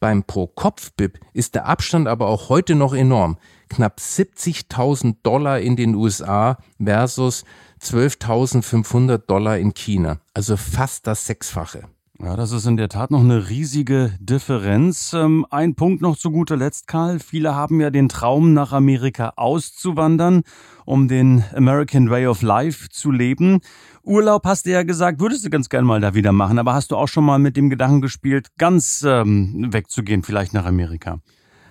Beim 0.00 0.22
Pro-Kopf-BIP 0.22 1.18
ist 1.32 1.56
der 1.56 1.66
Abstand 1.66 2.06
aber 2.06 2.28
auch 2.28 2.48
heute 2.48 2.76
noch 2.76 2.94
enorm. 2.94 3.36
Knapp 3.68 3.98
70.000 3.98 5.16
Dollar 5.22 5.58
in 5.58 5.74
den 5.74 5.96
USA 5.96 6.58
versus 6.82 7.44
12.500 7.80 9.18
Dollar 9.18 9.58
in 9.58 9.74
China. 9.74 10.20
Also 10.34 10.56
fast 10.56 11.06
das 11.06 11.26
Sechsfache. 11.26 11.88
Ja, 12.20 12.34
das 12.34 12.50
ist 12.50 12.66
in 12.66 12.76
der 12.76 12.88
Tat 12.88 13.12
noch 13.12 13.20
eine 13.20 13.48
riesige 13.48 14.10
Differenz. 14.18 15.12
Ähm, 15.12 15.46
ein 15.50 15.76
Punkt 15.76 16.02
noch 16.02 16.16
zu 16.16 16.32
guter 16.32 16.56
Letzt, 16.56 16.88
Karl. 16.88 17.20
Viele 17.20 17.54
haben 17.54 17.80
ja 17.80 17.90
den 17.90 18.08
Traum, 18.08 18.54
nach 18.54 18.72
Amerika 18.72 19.34
auszuwandern, 19.36 20.42
um 20.84 21.06
den 21.06 21.44
American 21.54 22.10
Way 22.10 22.26
of 22.26 22.42
Life 22.42 22.88
zu 22.88 23.12
leben. 23.12 23.60
Urlaub 24.02 24.46
hast 24.46 24.66
du 24.66 24.70
ja 24.70 24.82
gesagt, 24.82 25.20
würdest 25.20 25.46
du 25.46 25.50
ganz 25.50 25.68
gern 25.68 25.84
mal 25.84 26.00
da 26.00 26.14
wieder 26.14 26.32
machen, 26.32 26.58
aber 26.58 26.74
hast 26.74 26.90
du 26.90 26.96
auch 26.96 27.06
schon 27.06 27.24
mal 27.24 27.38
mit 27.38 27.56
dem 27.56 27.70
Gedanken 27.70 28.00
gespielt, 28.00 28.48
ganz 28.58 29.04
ähm, 29.06 29.68
wegzugehen, 29.72 30.24
vielleicht 30.24 30.54
nach 30.54 30.66
Amerika? 30.66 31.20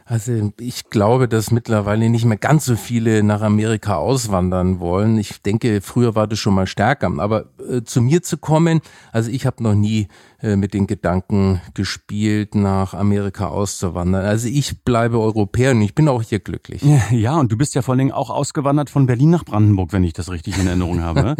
Also 0.09 0.53
ich 0.57 0.89
glaube, 0.89 1.27
dass 1.27 1.51
mittlerweile 1.51 2.09
nicht 2.09 2.23
mehr 2.23 2.37
ganz 2.37 2.63
so 2.63 2.77
viele 2.77 3.23
nach 3.23 3.41
Amerika 3.41 3.97
auswandern 3.97 4.79
wollen. 4.79 5.17
Ich 5.17 5.41
denke, 5.41 5.81
früher 5.81 6.15
war 6.15 6.27
das 6.27 6.39
schon 6.39 6.53
mal 6.53 6.65
stärker. 6.65 7.11
Aber 7.17 7.47
äh, 7.69 7.83
zu 7.83 8.01
mir 8.01 8.23
zu 8.23 8.37
kommen, 8.37 8.79
also 9.11 9.29
ich 9.29 9.45
habe 9.45 9.61
noch 9.61 9.75
nie 9.75 10.07
mit 10.41 10.73
den 10.73 10.87
Gedanken 10.87 11.61
gespielt, 11.73 12.55
nach 12.55 12.93
Amerika 12.93 13.47
auszuwandern. 13.47 14.25
Also 14.25 14.47
ich 14.47 14.83
bleibe 14.83 15.19
Europäer 15.19 15.71
und 15.71 15.81
ich 15.81 15.95
bin 15.95 16.07
auch 16.07 16.21
hier 16.21 16.39
glücklich. 16.39 16.83
Ja, 17.11 17.37
und 17.37 17.51
du 17.51 17.57
bist 17.57 17.75
ja 17.75 17.81
vor 17.81 17.93
allen 17.93 17.99
Dingen 17.99 18.11
auch 18.11 18.29
ausgewandert 18.29 18.89
von 18.89 19.07
Berlin 19.07 19.31
nach 19.31 19.45
Brandenburg, 19.45 19.93
wenn 19.93 20.03
ich 20.03 20.13
das 20.13 20.31
richtig 20.31 20.57
in 20.59 20.67
Erinnerung 20.67 21.01
habe. 21.01 21.35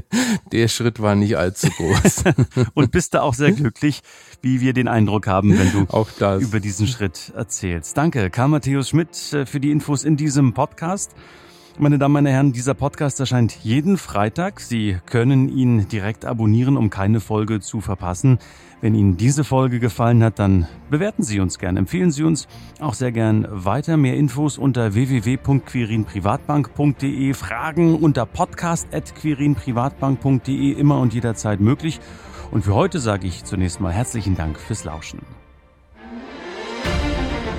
Der 0.52 0.68
Schritt 0.68 1.00
war 1.00 1.14
nicht 1.14 1.36
allzu 1.36 1.68
groß. 1.70 2.24
und 2.74 2.90
bist 2.90 3.14
da 3.14 3.22
auch 3.22 3.34
sehr 3.34 3.52
glücklich, 3.52 4.02
wie 4.40 4.60
wir 4.60 4.72
den 4.72 4.88
Eindruck 4.88 5.26
haben, 5.26 5.58
wenn 5.58 5.72
du 5.72 5.92
auch 5.92 6.08
über 6.40 6.60
diesen 6.60 6.86
Schritt 6.86 7.32
erzählst. 7.36 7.96
Danke, 7.96 8.30
Karl 8.30 8.48
Matthäus 8.48 8.88
Schmidt, 8.88 9.32
äh, 9.32 9.46
für 9.46 9.60
die 9.60 9.70
Infos 9.70 10.04
in 10.04 10.16
diesem 10.16 10.54
Podcast. 10.54 11.14
Meine 11.78 11.98
Damen, 11.98 12.12
meine 12.12 12.30
Herren, 12.30 12.52
dieser 12.52 12.74
Podcast 12.74 13.18
erscheint 13.18 13.64
jeden 13.64 13.96
Freitag. 13.96 14.60
Sie 14.60 14.98
können 15.06 15.48
ihn 15.48 15.88
direkt 15.88 16.26
abonnieren, 16.26 16.76
um 16.76 16.90
keine 16.90 17.18
Folge 17.18 17.60
zu 17.60 17.80
verpassen. 17.80 18.38
Wenn 18.82 18.94
Ihnen 18.94 19.16
diese 19.16 19.42
Folge 19.42 19.80
gefallen 19.80 20.22
hat, 20.22 20.38
dann 20.38 20.68
bewerten 20.90 21.22
Sie 21.22 21.40
uns 21.40 21.58
gern. 21.58 21.78
Empfehlen 21.78 22.10
Sie 22.10 22.24
uns 22.24 22.46
auch 22.78 22.92
sehr 22.92 23.10
gern 23.10 23.48
weiter. 23.50 23.96
Mehr 23.96 24.16
Infos 24.16 24.58
unter 24.58 24.92
www.quirinprivatbank.de. 24.92 27.32
Fragen 27.32 27.96
unter 27.96 28.26
podcast.quirinprivatbank.de 28.26 30.72
immer 30.72 31.00
und 31.00 31.14
jederzeit 31.14 31.60
möglich. 31.60 32.00
Und 32.50 32.64
für 32.64 32.74
heute 32.74 32.98
sage 32.98 33.26
ich 33.26 33.44
zunächst 33.44 33.80
mal 33.80 33.92
herzlichen 33.92 34.36
Dank 34.36 34.58
fürs 34.58 34.84
Lauschen. 34.84 35.20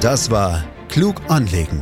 Das 0.01 0.29
war 0.29 0.65
Klug 0.87 1.15
anlegen 1.29 1.81